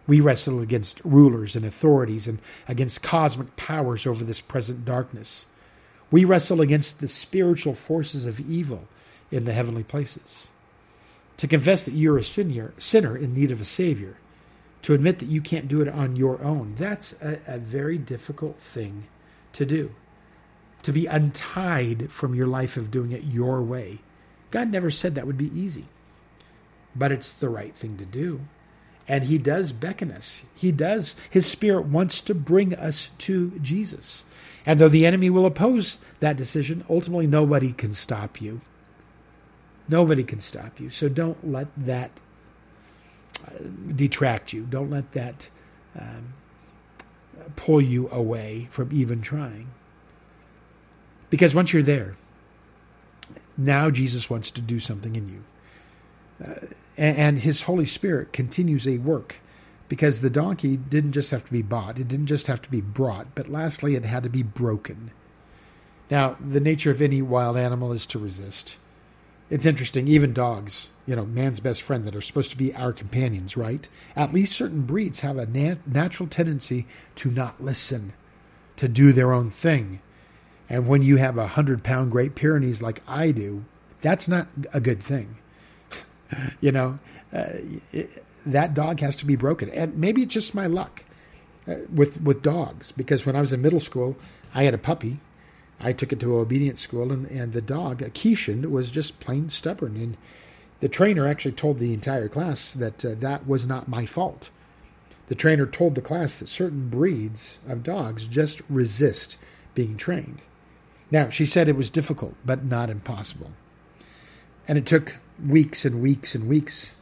We 0.06 0.20
wrestle 0.20 0.60
against 0.60 1.00
rulers 1.04 1.56
and 1.56 1.64
authorities 1.64 2.28
and 2.28 2.38
against 2.68 3.02
cosmic 3.02 3.56
powers 3.56 4.06
over 4.06 4.22
this 4.22 4.40
present 4.40 4.84
darkness. 4.84 5.46
We 6.10 6.24
wrestle 6.24 6.60
against 6.60 7.00
the 7.00 7.08
spiritual 7.08 7.74
forces 7.74 8.24
of 8.24 8.38
evil 8.38 8.86
in 9.30 9.44
the 9.44 9.52
heavenly 9.52 9.82
places. 9.82 10.48
To 11.38 11.48
confess 11.48 11.84
that 11.84 11.94
you're 11.94 12.18
a 12.18 12.24
sinner, 12.24 12.72
sinner 12.78 13.16
in 13.16 13.34
need 13.34 13.50
of 13.50 13.60
a 13.60 13.64
Savior, 13.64 14.16
to 14.82 14.94
admit 14.94 15.18
that 15.18 15.28
you 15.28 15.40
can't 15.40 15.68
do 15.68 15.80
it 15.80 15.88
on 15.88 16.14
your 16.14 16.40
own, 16.42 16.74
that's 16.76 17.20
a, 17.20 17.40
a 17.46 17.58
very 17.58 17.98
difficult 17.98 18.60
thing 18.60 19.08
to 19.54 19.66
do. 19.66 19.92
To 20.84 20.92
be 20.92 21.06
untied 21.06 22.12
from 22.12 22.34
your 22.34 22.46
life 22.46 22.76
of 22.76 22.92
doing 22.92 23.10
it 23.10 23.24
your 23.24 23.60
way 23.62 23.98
God 24.50 24.70
never 24.70 24.90
said 24.90 25.14
that 25.14 25.26
would 25.26 25.38
be 25.38 25.58
easy, 25.58 25.86
but 26.94 27.12
it's 27.12 27.32
the 27.32 27.48
right 27.48 27.74
thing 27.74 27.96
to 27.98 28.04
do. 28.04 28.40
And 29.08 29.24
He 29.24 29.38
does 29.38 29.72
beckon 29.72 30.10
us. 30.10 30.42
He 30.54 30.72
does. 30.72 31.14
His 31.30 31.46
Spirit 31.46 31.86
wants 31.86 32.20
to 32.22 32.34
bring 32.34 32.74
us 32.74 33.10
to 33.18 33.50
Jesus. 33.60 34.24
And 34.64 34.80
though 34.80 34.88
the 34.88 35.06
enemy 35.06 35.30
will 35.30 35.46
oppose 35.46 35.98
that 36.20 36.36
decision, 36.36 36.84
ultimately 36.90 37.26
nobody 37.26 37.72
can 37.72 37.92
stop 37.92 38.40
you. 38.40 38.60
Nobody 39.88 40.24
can 40.24 40.40
stop 40.40 40.80
you. 40.80 40.90
So 40.90 41.08
don't 41.08 41.48
let 41.48 41.68
that 41.76 42.10
uh, 43.46 43.52
detract 43.94 44.52
you. 44.52 44.62
Don't 44.62 44.90
let 44.90 45.12
that 45.12 45.48
um, 45.96 46.34
pull 47.54 47.80
you 47.80 48.08
away 48.10 48.66
from 48.70 48.90
even 48.92 49.20
trying. 49.20 49.68
Because 51.30 51.54
once 51.54 51.72
you're 51.72 51.82
there, 51.82 52.16
now 53.56 53.90
Jesus 53.90 54.28
wants 54.28 54.50
to 54.52 54.60
do 54.60 54.80
something 54.80 55.16
in 55.16 55.28
you. 55.28 55.44
Uh, 56.44 56.66
and, 56.96 57.16
and 57.16 57.38
his 57.40 57.62
Holy 57.62 57.86
Spirit 57.86 58.32
continues 58.32 58.86
a 58.86 58.98
work 58.98 59.36
because 59.88 60.20
the 60.20 60.30
donkey 60.30 60.76
didn't 60.76 61.12
just 61.12 61.30
have 61.30 61.44
to 61.44 61.52
be 61.52 61.62
bought, 61.62 61.98
it 61.98 62.08
didn't 62.08 62.26
just 62.26 62.48
have 62.48 62.60
to 62.62 62.70
be 62.70 62.80
brought, 62.80 63.34
but 63.34 63.48
lastly, 63.48 63.94
it 63.94 64.04
had 64.04 64.24
to 64.24 64.28
be 64.28 64.42
broken. 64.42 65.12
Now, 66.10 66.36
the 66.40 66.60
nature 66.60 66.90
of 66.90 67.02
any 67.02 67.22
wild 67.22 67.56
animal 67.56 67.92
is 67.92 68.06
to 68.06 68.18
resist. 68.18 68.76
It's 69.48 69.66
interesting, 69.66 70.08
even 70.08 70.32
dogs, 70.32 70.90
you 71.06 71.14
know, 71.14 71.24
man's 71.24 71.60
best 71.60 71.82
friend 71.82 72.04
that 72.04 72.16
are 72.16 72.20
supposed 72.20 72.50
to 72.50 72.56
be 72.56 72.74
our 72.74 72.92
companions, 72.92 73.56
right? 73.56 73.88
At 74.16 74.34
least 74.34 74.56
certain 74.56 74.82
breeds 74.82 75.20
have 75.20 75.38
a 75.38 75.46
nat- 75.46 75.86
natural 75.86 76.28
tendency 76.28 76.86
to 77.16 77.30
not 77.30 77.62
listen, 77.62 78.12
to 78.76 78.88
do 78.88 79.12
their 79.12 79.32
own 79.32 79.50
thing. 79.50 80.00
And 80.68 80.88
when 80.88 81.02
you 81.02 81.16
have 81.16 81.38
a 81.38 81.46
hundred 81.46 81.84
pound 81.84 82.10
Great 82.10 82.34
Pyrenees 82.34 82.82
like 82.82 83.02
I 83.06 83.30
do, 83.30 83.64
that's 84.00 84.28
not 84.28 84.48
a 84.74 84.80
good 84.80 85.02
thing. 85.02 85.36
you 86.60 86.72
know, 86.72 86.98
uh, 87.32 87.44
it, 87.92 88.24
that 88.46 88.74
dog 88.74 89.00
has 89.00 89.16
to 89.16 89.26
be 89.26 89.36
broken. 89.36 89.70
And 89.70 89.96
maybe 89.96 90.22
it's 90.22 90.34
just 90.34 90.54
my 90.54 90.66
luck 90.66 91.04
uh, 91.68 91.74
with 91.92 92.20
with 92.20 92.42
dogs 92.42 92.92
because 92.92 93.26
when 93.26 93.36
I 93.36 93.40
was 93.40 93.52
in 93.52 93.62
middle 93.62 93.80
school, 93.80 94.16
I 94.54 94.64
had 94.64 94.74
a 94.74 94.78
puppy. 94.78 95.18
I 95.78 95.92
took 95.92 96.12
it 96.12 96.20
to 96.20 96.38
obedience 96.38 96.80
school, 96.80 97.12
and, 97.12 97.26
and 97.26 97.52
the 97.52 97.60
dog, 97.60 97.98
Keishan, 97.98 98.70
was 98.70 98.90
just 98.90 99.20
plain 99.20 99.50
stubborn. 99.50 99.94
And 99.96 100.16
the 100.80 100.88
trainer 100.88 101.26
actually 101.26 101.52
told 101.52 101.78
the 101.78 101.92
entire 101.92 102.28
class 102.28 102.72
that 102.72 103.04
uh, 103.04 103.14
that 103.16 103.46
was 103.46 103.66
not 103.66 103.88
my 103.88 104.06
fault. 104.06 104.48
The 105.28 105.34
trainer 105.34 105.66
told 105.66 105.94
the 105.94 106.00
class 106.00 106.38
that 106.38 106.48
certain 106.48 106.88
breeds 106.88 107.58
of 107.68 107.82
dogs 107.82 108.28
just 108.28 108.62
resist 108.70 109.36
being 109.74 109.96
trained. 109.96 110.40
Now, 111.10 111.28
she 111.30 111.46
said 111.46 111.68
it 111.68 111.76
was 111.76 111.90
difficult, 111.90 112.34
but 112.44 112.64
not 112.64 112.90
impossible. 112.90 113.52
And 114.66 114.76
it 114.76 114.86
took 114.86 115.18
weeks 115.44 115.84
and 115.84 116.02
weeks 116.02 116.34
and 116.34 116.48
weeks. 116.48 116.94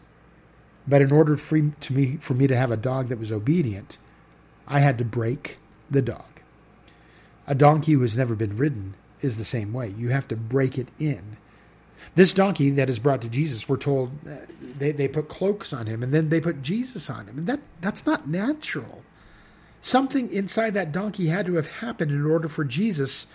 But 0.87 1.01
in 1.01 1.13
order 1.13 1.37
for 1.37 1.57
me, 1.57 2.17
for 2.21 2.35
me 2.35 2.47
to 2.47 2.57
have 2.57 2.71
a 2.71 2.77
dog 2.77 3.09
that 3.09 3.19
was 3.19 3.33
obedient, 3.33 3.97
I 4.69 4.81
had 4.81 4.99
to 4.99 5.05
break 5.05 5.57
the 5.91 6.03
dog. 6.03 6.41
A 7.47 7.55
donkey 7.55 7.93
who 7.93 8.03
has 8.03 8.19
never 8.19 8.35
been 8.35 8.57
ridden 8.57 8.95
is 9.21 9.37
the 9.37 9.45
same 9.45 9.73
way. 9.73 9.95
You 9.97 10.11
have 10.11 10.29
to 10.29 10.37
break 10.37 10.77
it 10.77 10.89
in. 10.99 11.37
This 12.15 12.35
donkey 12.35 12.71
that 12.71 12.91
is 12.91 12.99
brought 12.99 13.23
to 13.23 13.29
Jesus, 13.29 13.69
we're 13.69 13.77
told 13.77 14.11
uh, 14.29 14.37
they, 14.61 14.93
they 14.93 15.09
put 15.09 15.29
cloaks 15.29 15.73
on 15.73 15.87
him 15.87 16.03
and 16.03 16.13
then 16.13 16.29
they 16.29 16.41
put 16.41 16.63
Jesus 16.63 17.09
on 17.09 17.27
him. 17.27 17.39
And 17.39 17.47
that, 17.47 17.61
that's 17.81 18.07
not 18.07 18.29
natural. 18.29 19.03
Something 19.81 20.33
inside 20.33 20.75
that 20.75 20.93
donkey 20.93 21.27
had 21.27 21.47
to 21.47 21.55
have 21.55 21.69
happened 21.69 22.11
in 22.11 22.25
order 22.25 22.49
for 22.49 22.65
Jesus 22.65 23.27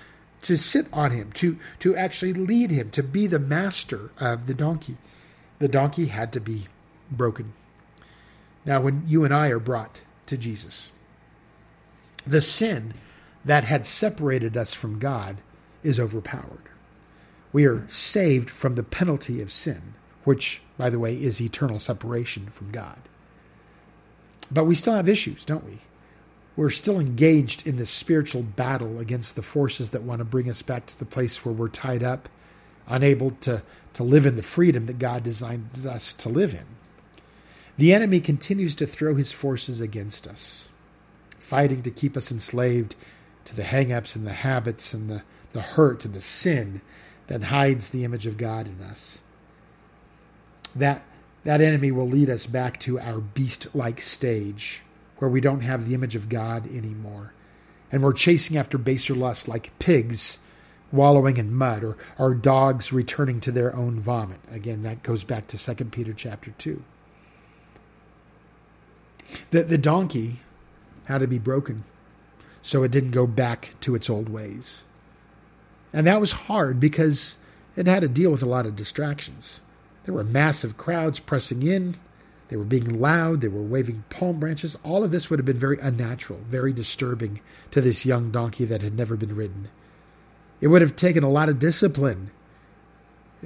to 0.41 0.57
sit 0.57 0.87
on 0.93 1.11
him, 1.11 1.31
to, 1.33 1.57
to 1.79 1.95
actually 1.95 2.33
lead 2.33 2.71
him, 2.71 2.89
to 2.91 3.03
be 3.03 3.27
the 3.27 3.39
master 3.39 4.11
of 4.19 4.47
the 4.47 4.53
donkey. 4.53 4.97
The 5.59 5.67
donkey 5.67 6.07
had 6.07 6.31
to 6.33 6.39
be 6.39 6.67
broken. 7.11 7.53
Now, 8.65 8.81
when 8.81 9.03
you 9.07 9.23
and 9.23 9.33
I 9.33 9.49
are 9.49 9.59
brought 9.59 10.01
to 10.27 10.37
Jesus, 10.37 10.91
the 12.25 12.41
sin 12.41 12.93
that 13.43 13.63
had 13.63 13.85
separated 13.85 14.55
us 14.55 14.73
from 14.73 14.99
God 14.99 15.37
is 15.83 15.99
overpowered. 15.99 16.69
We 17.51 17.65
are 17.65 17.87
saved 17.89 18.49
from 18.49 18.75
the 18.75 18.83
penalty 18.83 19.41
of 19.41 19.51
sin, 19.51 19.93
which, 20.23 20.61
by 20.77 20.89
the 20.89 20.99
way, 20.99 21.15
is 21.15 21.41
eternal 21.41 21.79
separation 21.79 22.47
from 22.47 22.71
God. 22.71 22.99
But 24.51 24.65
we 24.65 24.75
still 24.75 24.93
have 24.93 25.09
issues, 25.09 25.45
don't 25.45 25.65
we? 25.65 25.79
We're 26.59 26.69
still 26.69 26.99
engaged 26.99 27.65
in 27.65 27.77
this 27.77 27.89
spiritual 27.89 28.43
battle 28.43 28.99
against 28.99 29.37
the 29.37 29.41
forces 29.41 29.91
that 29.91 30.03
want 30.03 30.19
to 30.19 30.25
bring 30.25 30.49
us 30.49 30.61
back 30.61 30.85
to 30.85 30.99
the 30.99 31.05
place 31.05 31.45
where 31.45 31.53
we're 31.53 31.69
tied 31.69 32.03
up, 32.03 32.27
unable 32.85 33.31
to, 33.31 33.63
to 33.93 34.03
live 34.03 34.25
in 34.25 34.35
the 34.35 34.43
freedom 34.43 34.85
that 34.85 34.99
God 34.99 35.23
designed 35.23 35.69
us 35.87 36.11
to 36.15 36.27
live 36.27 36.53
in. 36.53 36.65
The 37.77 37.93
enemy 37.93 38.19
continues 38.19 38.75
to 38.75 38.85
throw 38.85 39.15
his 39.15 39.31
forces 39.31 39.79
against 39.79 40.27
us, 40.27 40.67
fighting 41.37 41.81
to 41.83 41.91
keep 41.91 42.17
us 42.17 42.29
enslaved 42.29 42.97
to 43.45 43.55
the 43.55 43.63
hang 43.63 43.93
ups 43.93 44.17
and 44.17 44.27
the 44.27 44.33
habits 44.33 44.93
and 44.93 45.09
the, 45.09 45.23
the 45.53 45.61
hurt 45.61 46.03
and 46.03 46.13
the 46.13 46.21
sin 46.21 46.81
that 47.27 47.45
hides 47.45 47.87
the 47.87 48.03
image 48.03 48.27
of 48.27 48.35
God 48.35 48.67
in 48.67 48.81
us. 48.81 49.19
That, 50.75 51.05
that 51.45 51.61
enemy 51.61 51.91
will 51.91 52.09
lead 52.09 52.29
us 52.29 52.45
back 52.45 52.81
to 52.81 52.99
our 52.99 53.21
beast 53.21 53.73
like 53.73 54.01
stage 54.01 54.83
where 55.19 55.29
we 55.29 55.41
don't 55.41 55.61
have 55.61 55.87
the 55.87 55.93
image 55.93 56.15
of 56.15 56.29
God 56.29 56.65
anymore. 56.67 57.33
And 57.91 58.03
we're 58.03 58.13
chasing 58.13 58.57
after 58.57 58.77
baser 58.77 59.15
lust 59.15 59.47
like 59.47 59.77
pigs 59.79 60.39
wallowing 60.91 61.37
in 61.37 61.53
mud 61.53 61.83
or, 61.83 61.97
or 62.17 62.33
dogs 62.33 62.91
returning 62.91 63.39
to 63.41 63.51
their 63.51 63.75
own 63.75 63.99
vomit. 63.99 64.39
Again, 64.51 64.83
that 64.83 65.03
goes 65.03 65.23
back 65.23 65.47
to 65.47 65.57
2 65.57 65.85
Peter 65.85 66.13
chapter 66.13 66.51
2. 66.57 66.81
The, 69.51 69.63
the 69.63 69.77
donkey 69.77 70.37
had 71.05 71.19
to 71.19 71.27
be 71.27 71.39
broken 71.39 71.83
so 72.61 72.83
it 72.83 72.91
didn't 72.91 73.11
go 73.11 73.27
back 73.27 73.75
to 73.81 73.95
its 73.95 74.09
old 74.09 74.29
ways. 74.29 74.83
And 75.93 76.05
that 76.07 76.21
was 76.21 76.31
hard 76.31 76.79
because 76.79 77.35
it 77.75 77.87
had 77.87 78.01
to 78.01 78.07
deal 78.07 78.31
with 78.31 78.43
a 78.43 78.47
lot 78.47 78.65
of 78.65 78.75
distractions. 78.75 79.61
There 80.05 80.13
were 80.13 80.23
massive 80.23 80.77
crowds 80.77 81.19
pressing 81.19 81.63
in. 81.63 81.95
They 82.49 82.57
were 82.57 82.63
being 82.63 82.99
loud. 82.99 83.41
They 83.41 83.47
were 83.47 83.61
waving 83.61 84.03
palm 84.09 84.39
branches. 84.39 84.77
All 84.83 85.03
of 85.03 85.11
this 85.11 85.29
would 85.29 85.39
have 85.39 85.45
been 85.45 85.59
very 85.59 85.77
unnatural, 85.79 86.39
very 86.47 86.73
disturbing 86.73 87.41
to 87.71 87.79
this 87.79 88.05
young 88.05 88.31
donkey 88.31 88.65
that 88.65 88.81
had 88.81 88.97
never 88.97 89.15
been 89.15 89.35
ridden. 89.35 89.69
It 90.59 90.67
would 90.67 90.81
have 90.81 90.95
taken 90.95 91.23
a 91.23 91.29
lot 91.29 91.47
of 91.47 91.59
discipline. 91.59 92.31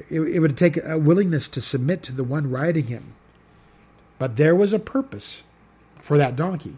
It, 0.09 0.19
it 0.19 0.39
would 0.39 0.57
take 0.57 0.77
a 0.83 0.97
willingness 0.97 1.47
to 1.49 1.61
submit 1.61 2.01
to 2.03 2.13
the 2.13 2.23
one 2.23 2.49
riding 2.49 2.87
him. 2.87 3.15
But 4.17 4.37
there 4.37 4.55
was 4.55 4.71
a 4.71 4.79
purpose 4.79 5.43
for 6.01 6.17
that 6.17 6.35
donkey. 6.35 6.77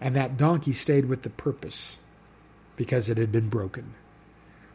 And 0.00 0.14
that 0.14 0.36
donkey 0.36 0.72
stayed 0.72 1.06
with 1.06 1.22
the 1.22 1.30
purpose 1.30 1.98
because 2.76 3.08
it 3.08 3.18
had 3.18 3.32
been 3.32 3.48
broken. 3.48 3.94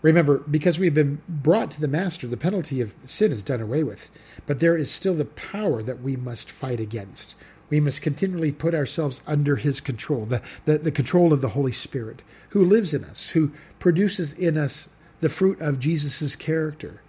Remember, 0.04 0.40
because 0.40 0.78
we've 0.78 0.94
been 0.94 1.22
brought 1.28 1.72
to 1.72 1.82
the 1.82 1.88
Master, 1.88 2.28
the 2.28 2.38
penalty 2.38 2.82
of 2.82 2.94
sin 3.06 3.32
is 3.32 3.44
done 3.44 3.62
away 3.62 3.84
with. 3.84 4.12
But 4.46 4.60
there 4.60 4.78
is 4.78 4.92
still 4.92 5.16
the 5.16 5.26
power 5.26 5.82
that 5.82 6.02
we 6.02 6.18
must 6.18 6.52
fight 6.52 6.82
against. 6.82 7.36
We 7.70 7.80
must 7.80 8.02
continually 8.02 8.52
put 8.52 8.76
ourselves 8.76 9.22
under 9.26 9.56
His 9.56 9.80
control, 9.80 10.26
the, 10.26 10.42
the, 10.66 10.78
the 10.78 10.92
control 10.92 11.32
of 11.32 11.42
the 11.42 11.50
Holy 11.50 11.72
Spirit, 11.72 12.22
who 12.50 12.64
lives 12.66 12.94
in 12.94 13.06
us, 13.06 13.30
who 13.30 13.52
produces 13.80 14.34
in 14.34 14.58
us 14.58 14.90
the 15.22 15.30
fruit 15.30 15.60
of 15.62 15.80
Jesus' 15.80 16.36
character. 16.36 17.02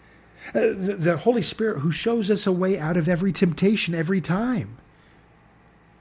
Uh, 0.54 0.60
the, 0.60 0.96
the 0.96 1.16
Holy 1.16 1.42
Spirit 1.42 1.80
who 1.80 1.90
shows 1.90 2.30
us 2.30 2.46
a 2.46 2.52
way 2.52 2.78
out 2.78 2.96
of 2.96 3.08
every 3.08 3.32
temptation 3.32 3.94
every 3.94 4.20
time. 4.20 4.78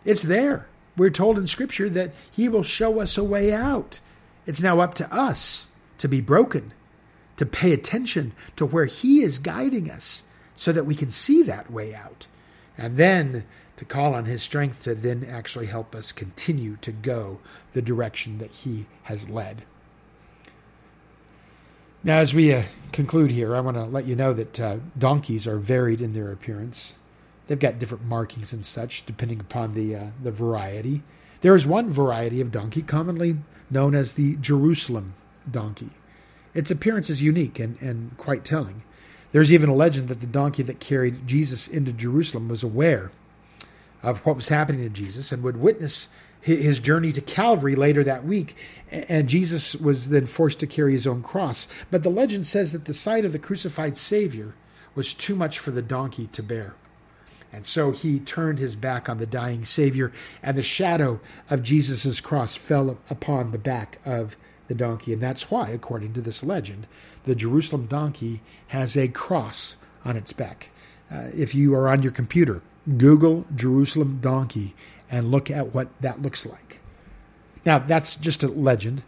It's 0.05 0.21
there. 0.21 0.67
We're 0.95 1.09
told 1.09 1.39
in 1.39 1.47
Scripture 1.47 1.89
that 1.89 2.11
He 2.31 2.47
will 2.47 2.61
show 2.61 2.99
us 2.99 3.17
a 3.17 3.23
way 3.23 3.51
out. 3.51 3.99
It's 4.45 4.61
now 4.61 4.79
up 4.79 4.93
to 4.95 5.11
us 5.11 5.67
to 5.97 6.07
be 6.07 6.21
broken, 6.21 6.71
to 7.37 7.45
pay 7.45 7.73
attention 7.73 8.33
to 8.55 8.65
where 8.65 8.85
He 8.85 9.21
is 9.21 9.39
guiding 9.39 9.89
us 9.89 10.23
so 10.55 10.71
that 10.71 10.85
we 10.85 10.95
can 10.95 11.11
see 11.11 11.41
that 11.43 11.71
way 11.71 11.93
out. 11.93 12.27
And 12.77 12.97
then 12.97 13.45
to 13.77 13.85
call 13.85 14.13
on 14.13 14.25
His 14.25 14.43
strength 14.43 14.83
to 14.83 14.95
then 14.95 15.25
actually 15.27 15.65
help 15.65 15.95
us 15.95 16.11
continue 16.11 16.77
to 16.77 16.91
go 16.91 17.39
the 17.73 17.81
direction 17.81 18.37
that 18.37 18.51
He 18.51 18.87
has 19.03 19.29
led. 19.29 19.63
Now, 22.05 22.17
as 22.17 22.33
we 22.33 22.53
uh, 22.53 22.63
conclude 22.91 23.31
here, 23.31 23.55
I 23.55 23.61
want 23.61 23.77
to 23.77 23.85
let 23.85 24.05
you 24.05 24.15
know 24.15 24.33
that 24.33 24.59
uh, 24.59 24.77
donkeys 24.97 25.47
are 25.47 25.57
varied 25.57 26.01
in 26.01 26.11
their 26.11 26.33
appearance. 26.33 26.95
They've 27.47 27.57
got 27.57 27.79
different 27.79 28.03
markings 28.03 28.51
and 28.51 28.65
such, 28.65 29.05
depending 29.05 29.39
upon 29.39 29.73
the 29.73 29.95
uh, 29.95 30.07
the 30.21 30.31
variety. 30.31 31.01
There 31.41 31.55
is 31.55 31.65
one 31.65 31.91
variety 31.91 32.41
of 32.41 32.51
donkey 32.51 32.81
commonly 32.81 33.37
known 33.69 33.95
as 33.95 34.13
the 34.13 34.35
Jerusalem 34.35 35.13
donkey. 35.49 35.89
Its 36.53 36.71
appearance 36.71 37.09
is 37.09 37.21
unique 37.21 37.59
and, 37.59 37.81
and 37.81 38.17
quite 38.17 38.45
telling. 38.45 38.83
There's 39.31 39.51
even 39.51 39.69
a 39.69 39.75
legend 39.75 40.09
that 40.09 40.21
the 40.21 40.27
donkey 40.27 40.63
that 40.63 40.79
carried 40.79 41.27
Jesus 41.27 41.67
into 41.67 41.91
Jerusalem 41.91 42.47
was 42.47 42.63
aware 42.63 43.11
of 44.03 44.19
what 44.25 44.35
was 44.35 44.49
happening 44.49 44.83
to 44.83 44.89
Jesus 44.89 45.31
and 45.31 45.41
would 45.41 45.57
witness 45.57 46.09
his 46.41 46.79
journey 46.79 47.11
to 47.13 47.21
Calvary 47.21 47.73
later 47.75 48.03
that 48.03 48.25
week. 48.25 48.55
And 48.91 49.29
Jesus 49.29 49.75
was 49.75 50.09
then 50.09 50.27
forced 50.27 50.59
to 50.59 50.67
carry 50.67 50.91
his 50.91 51.07
own 51.07 51.23
cross. 51.23 51.69
But 51.89 52.03
the 52.03 52.09
legend 52.09 52.45
says 52.45 52.73
that 52.73 52.85
the 52.85 52.93
sight 52.93 53.23
of 53.23 53.31
the 53.31 53.39
crucified 53.39 53.95
Savior 53.95 54.53
was 54.93 55.13
too 55.13 55.35
much 55.35 55.57
for 55.57 55.71
the 55.71 55.81
donkey 55.81 56.27
to 56.27 56.43
bear. 56.43 56.75
And 57.53 57.65
so 57.65 57.91
he 57.91 58.19
turned 58.19 58.59
his 58.59 58.75
back 58.75 59.07
on 59.07 59.19
the 59.19 59.27
dying 59.27 59.63
Savior, 59.63 60.11
and 60.41 60.57
the 60.57 60.63
shadow 60.63 61.19
of 61.49 61.63
Jesus' 61.63 62.19
cross 62.19 62.55
fell 62.55 62.97
upon 63.09 63.51
the 63.51 63.59
back 63.59 63.99
of 64.05 64.35
the 64.73 64.85
donkey. 64.85 65.13
And 65.13 65.21
that's 65.21 65.51
why, 65.51 65.69
according 65.69 66.13
to 66.13 66.21
this 66.21 66.43
legend, 66.43 66.87
the 67.25 67.35
Jerusalem 67.35 67.85
donkey 67.85 68.41
has 68.67 68.97
a 68.97 69.07
cross 69.07 69.77
on 70.03 70.17
its 70.17 70.33
back. 70.33 70.71
Uh, 71.11 71.27
if 71.35 71.53
you 71.53 71.75
are 71.75 71.87
on 71.87 72.01
your 72.01 72.11
computer, 72.11 72.61
Google 72.97 73.45
Jerusalem 73.55 74.19
donkey 74.21 74.73
and 75.09 75.29
look 75.29 75.51
at 75.51 75.73
what 75.73 75.89
that 76.01 76.21
looks 76.21 76.45
like. 76.45 76.79
Now, 77.65 77.79
that's 77.79 78.15
just 78.15 78.43
a 78.43 78.47
legend. 78.47 79.03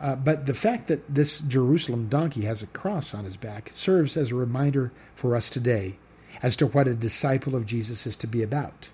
Uh, 0.00 0.14
but 0.14 0.46
the 0.46 0.54
fact 0.54 0.88
that 0.88 1.12
this 1.12 1.40
Jerusalem 1.40 2.08
donkey 2.08 2.42
has 2.42 2.62
a 2.62 2.68
cross 2.68 3.14
on 3.14 3.24
his 3.24 3.36
back 3.36 3.70
serves 3.72 4.16
as 4.16 4.30
a 4.30 4.36
reminder 4.36 4.92
for 5.14 5.34
us 5.34 5.50
today 5.50 5.98
as 6.42 6.56
to 6.56 6.66
what 6.66 6.86
a 6.86 6.94
disciple 6.94 7.56
of 7.56 7.66
Jesus 7.66 8.06
is 8.06 8.16
to 8.16 8.26
be 8.26 8.42
about, 8.42 8.90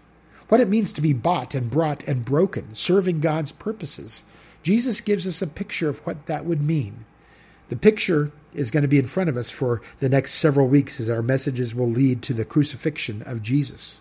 what 0.49 0.61
it 0.61 0.69
means 0.69 0.93
to 0.93 1.01
be 1.01 1.13
bought 1.13 1.55
and 1.55 1.71
brought 1.71 2.05
and 2.05 2.25
broken, 2.25 2.75
serving 2.75 3.21
God's 3.21 3.53
purposes. 3.53 4.23
Jesus 4.63 5.01
gives 5.01 5.27
us 5.27 5.43
a 5.43 5.47
picture 5.47 5.89
of 5.89 5.99
what 6.01 6.27
that 6.27 6.45
would 6.45 6.63
mean. 6.63 7.05
The 7.69 7.77
picture 7.77 8.31
is 8.55 8.71
going 8.71 8.83
to 8.83 8.89
be 8.89 8.99
in 8.99 9.07
front 9.07 9.31
of 9.31 9.37
us 9.37 9.51
for 9.51 9.81
the 10.01 10.09
next 10.09 10.35
several 10.35 10.69
weeks 10.69 11.01
as 11.01 11.09
our 11.09 11.23
messages 11.23 11.75
will 11.75 11.89
lead 11.89 12.23
to 12.23 12.35
the 12.35 12.45
crucifixion 12.45 13.23
of 13.23 13.43
Jesus. 13.43 14.01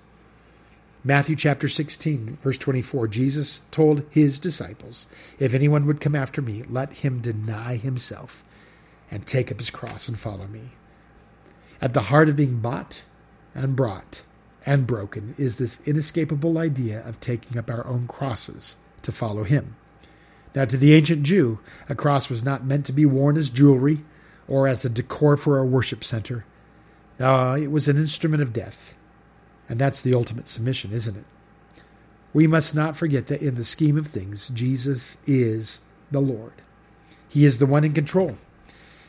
Matthew 1.04 1.36
chapter 1.36 1.68
16, 1.68 2.38
verse 2.42 2.58
24, 2.60 3.08
Jesus 3.08 3.62
told 3.72 4.04
his 4.12 4.40
disciples, 4.40 5.08
If 5.40 5.54
anyone 5.54 5.88
would 5.88 6.02
come 6.02 6.16
after 6.16 6.44
me, 6.44 6.64
let 6.70 6.94
him 6.94 7.22
deny 7.22 7.78
himself 7.78 8.44
and 9.10 9.26
take 9.26 9.52
up 9.52 9.58
his 9.58 9.72
cross 9.72 10.08
and 10.08 10.20
follow 10.20 10.48
me. 10.48 10.72
At 11.82 11.96
the 11.96 12.04
heart 12.04 12.30
of 12.30 12.36
being 12.36 12.60
bought 12.60 13.02
and 13.56 13.76
brought 13.76 14.22
and 14.64 14.86
broken 14.86 15.34
is 15.40 15.56
this 15.56 15.80
inescapable 15.86 16.60
idea 16.60 17.02
of 17.08 17.20
taking 17.20 17.58
up 17.58 17.70
our 17.70 17.86
own 17.88 18.06
crosses 18.06 18.78
to 19.02 19.12
follow 19.12 19.44
him. 19.44 19.76
Now, 20.54 20.66
to 20.66 20.78
the 20.78 20.94
ancient 20.94 21.24
Jew, 21.24 21.60
a 21.88 21.96
cross 21.96 22.30
was 22.30 22.44
not 22.44 22.66
meant 22.66 22.86
to 22.88 22.92
be 22.92 23.06
worn 23.06 23.38
as 23.38 23.50
jewelry 23.50 24.04
or 24.48 24.68
as 24.68 24.84
a 24.84 24.90
decor 24.90 25.38
for 25.38 25.58
a 25.58 25.66
worship 25.66 26.04
center. 26.04 26.46
Uh, 27.20 27.58
it 27.62 27.72
was 27.72 27.88
an 27.88 27.98
instrument 27.98 28.44
of 28.44 28.52
death. 28.52 28.96
And 29.70 29.80
that's 29.80 30.02
the 30.02 30.14
ultimate 30.14 30.50
submission, 30.50 30.92
isn't 30.92 31.16
it? 31.16 31.26
We 32.34 32.48
must 32.48 32.76
not 32.76 32.98
forget 32.98 33.28
that 33.28 33.42
in 33.42 33.56
the 33.56 33.64
scheme 33.64 33.98
of 33.98 34.08
things, 34.08 34.50
Jesus 34.50 35.18
is 35.26 35.80
the 36.12 36.20
Lord. 36.20 36.54
He 37.30 37.46
is 37.46 37.60
the 37.60 37.66
one 37.66 37.84
in 37.84 37.94
control. 37.94 38.38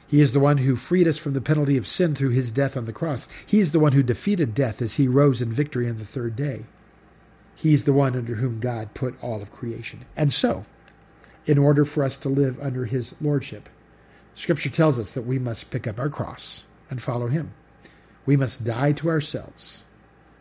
He 0.07 0.21
is 0.21 0.33
the 0.33 0.41
one 0.41 0.59
who 0.59 0.77
freed 0.77 1.09
us 1.09 1.19
from 1.19 1.33
the 1.33 1.41
penalty 1.41 1.77
of 1.77 1.87
sin 1.87 2.15
through 2.15 2.31
his 2.31 2.53
death 2.53 2.77
on 2.77 2.85
the 2.85 2.93
cross. 2.93 3.29
He 3.47 3.61
is 3.61 3.73
the 3.73 3.81
one 3.81 3.93
who 3.93 4.03
defeated 4.03 4.55
death 4.55 4.83
as 4.83 4.97
he 4.97 5.09
rose 5.09 5.41
in 5.41 5.51
victory 5.51 5.89
on 5.89 5.99
the 5.99 6.05
third 6.05 6.37
day. 6.37 6.65
He 7.55 7.75
is 7.75 7.85
the 7.85 7.93
one 7.93 8.15
under 8.15 8.37
whom 8.37 8.61
God 8.61 8.95
put 8.95 9.21
all 9.23 9.41
of 9.41 9.51
creation. 9.51 10.05
And 10.17 10.33
so, 10.33 10.65
in 11.47 11.59
order 11.59 11.85
for 11.85 12.05
us 12.05 12.17
to 12.19 12.29
live 12.29 12.59
under 12.61 12.85
his 12.85 13.15
lordship, 13.21 13.69
Scripture 14.35 14.71
tells 14.71 14.99
us 14.99 15.13
that 15.13 15.27
we 15.27 15.39
must 15.39 15.71
pick 15.71 15.87
up 15.87 15.99
our 15.99 16.09
cross 16.09 16.65
and 16.89 17.03
follow 17.03 17.29
him. 17.29 17.53
We 18.25 18.37
must 18.37 18.65
die 18.65 18.93
to 18.93 19.09
ourselves, 19.09 19.85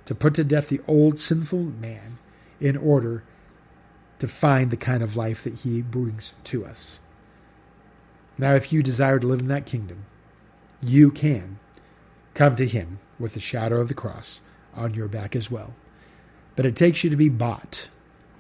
to 0.06 0.16
put 0.16 0.36
to 0.36 0.44
death 0.44 0.70
the 0.70 0.82
old 0.88 1.20
sinful 1.20 1.64
man 1.64 2.18
in 2.60 2.78
order 2.78 3.24
to 4.20 4.28
find 4.28 4.70
the 4.70 4.78
kind 4.78 5.02
of 5.02 5.16
life 5.16 5.44
that 5.44 5.56
he 5.56 5.82
brings 5.82 6.34
to 6.46 6.66
us. 6.66 7.00
Now, 8.38 8.54
if 8.54 8.72
you 8.72 8.84
desire 8.84 9.20
to 9.20 9.28
live 9.28 9.42
in 9.42 9.48
that 9.48 9.66
kingdom, 9.66 10.06
you 10.82 11.12
can 11.12 11.60
come 12.34 12.56
to 12.56 12.68
him 12.68 13.00
with 13.20 13.34
the 13.34 13.40
shadow 13.40 13.82
of 13.82 13.88
the 13.88 13.94
cross 13.94 14.42
on 14.74 14.94
your 14.94 15.08
back 15.08 15.36
as 15.36 15.52
well. 15.52 15.74
But 16.56 16.66
it 16.66 16.76
takes 16.76 17.04
you 17.04 17.10
to 17.10 17.16
be 17.16 17.30
bought, 17.30 17.90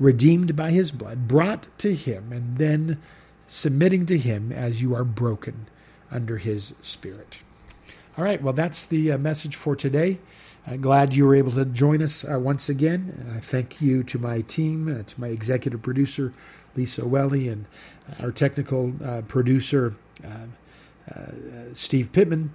redeemed 0.01 0.55
by 0.55 0.71
his 0.71 0.91
blood, 0.91 1.27
brought 1.27 1.67
to 1.77 1.93
him, 1.93 2.33
and 2.33 2.57
then 2.57 2.99
submitting 3.47 4.07
to 4.07 4.17
him 4.17 4.51
as 4.51 4.81
you 4.81 4.95
are 4.95 5.03
broken 5.03 5.67
under 6.09 6.39
his 6.39 6.73
spirit. 6.81 7.41
All 8.17 8.23
right, 8.23 8.41
well, 8.41 8.53
that's 8.53 8.85
the 8.85 9.11
uh, 9.11 9.17
message 9.19 9.55
for 9.55 9.75
today. 9.75 10.17
Uh, 10.65 10.75
glad 10.77 11.13
you 11.13 11.25
were 11.25 11.35
able 11.35 11.51
to 11.51 11.65
join 11.65 12.01
us 12.01 12.25
uh, 12.25 12.39
once 12.39 12.67
again. 12.67 13.31
I 13.35 13.39
thank 13.39 13.79
you 13.79 14.03
to 14.03 14.17
my 14.17 14.41
team, 14.41 14.87
uh, 14.87 15.03
to 15.03 15.21
my 15.21 15.27
executive 15.27 15.83
producer, 15.83 16.33
Lisa 16.75 17.07
Welly, 17.07 17.47
and 17.47 17.65
our 18.19 18.31
technical 18.31 18.93
uh, 19.05 19.21
producer, 19.27 19.95
uh, 20.25 20.47
uh, 21.13 21.25
Steve 21.73 22.11
Pittman. 22.11 22.53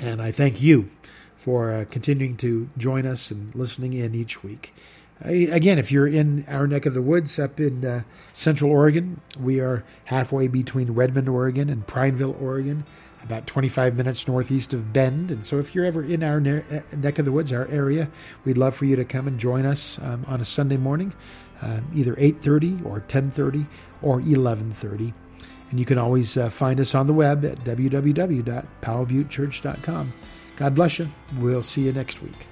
And 0.00 0.20
I 0.20 0.32
thank 0.32 0.60
you 0.60 0.90
for 1.36 1.70
uh, 1.70 1.84
continuing 1.90 2.36
to 2.38 2.68
join 2.76 3.06
us 3.06 3.30
and 3.30 3.54
listening 3.54 3.92
in 3.92 4.14
each 4.14 4.42
week. 4.42 4.74
Again, 5.22 5.78
if 5.78 5.92
you're 5.92 6.06
in 6.06 6.46
our 6.48 6.66
neck 6.66 6.86
of 6.86 6.94
the 6.94 7.02
woods 7.02 7.38
up 7.38 7.60
in 7.60 7.84
uh, 7.84 8.04
Central 8.32 8.70
Oregon, 8.70 9.20
we 9.38 9.60
are 9.60 9.84
halfway 10.04 10.48
between 10.48 10.92
Redmond, 10.92 11.28
Oregon 11.28 11.68
and 11.68 11.86
Prineville, 11.86 12.34
Oregon, 12.40 12.86
about 13.22 13.46
25 13.46 13.96
minutes 13.96 14.26
northeast 14.26 14.72
of 14.72 14.94
Bend. 14.94 15.30
And 15.30 15.44
so 15.44 15.58
if 15.58 15.74
you're 15.74 15.84
ever 15.84 16.02
in 16.02 16.22
our 16.22 16.40
ne- 16.40 16.64
uh, 16.70 16.80
neck 16.96 17.18
of 17.18 17.26
the 17.26 17.32
woods, 17.32 17.52
our 17.52 17.68
area, 17.68 18.10
we'd 18.46 18.56
love 18.56 18.74
for 18.74 18.86
you 18.86 18.96
to 18.96 19.04
come 19.04 19.28
and 19.28 19.38
join 19.38 19.66
us 19.66 19.98
um, 20.00 20.24
on 20.26 20.40
a 20.40 20.46
Sunday 20.46 20.78
morning, 20.78 21.12
uh, 21.60 21.80
either 21.94 22.14
8.30 22.14 22.86
or 22.86 23.00
10.30 23.00 23.66
or 24.00 24.22
11.30. 24.22 25.12
And 25.70 25.78
you 25.78 25.84
can 25.84 25.98
always 25.98 26.38
uh, 26.38 26.48
find 26.48 26.80
us 26.80 26.94
on 26.94 27.06
the 27.06 27.12
web 27.12 27.44
at 27.44 27.62
www.powellbuttechurch.com. 27.64 30.12
God 30.56 30.74
bless 30.74 30.98
you. 30.98 31.08
We'll 31.38 31.62
see 31.62 31.82
you 31.82 31.92
next 31.92 32.22
week. 32.22 32.49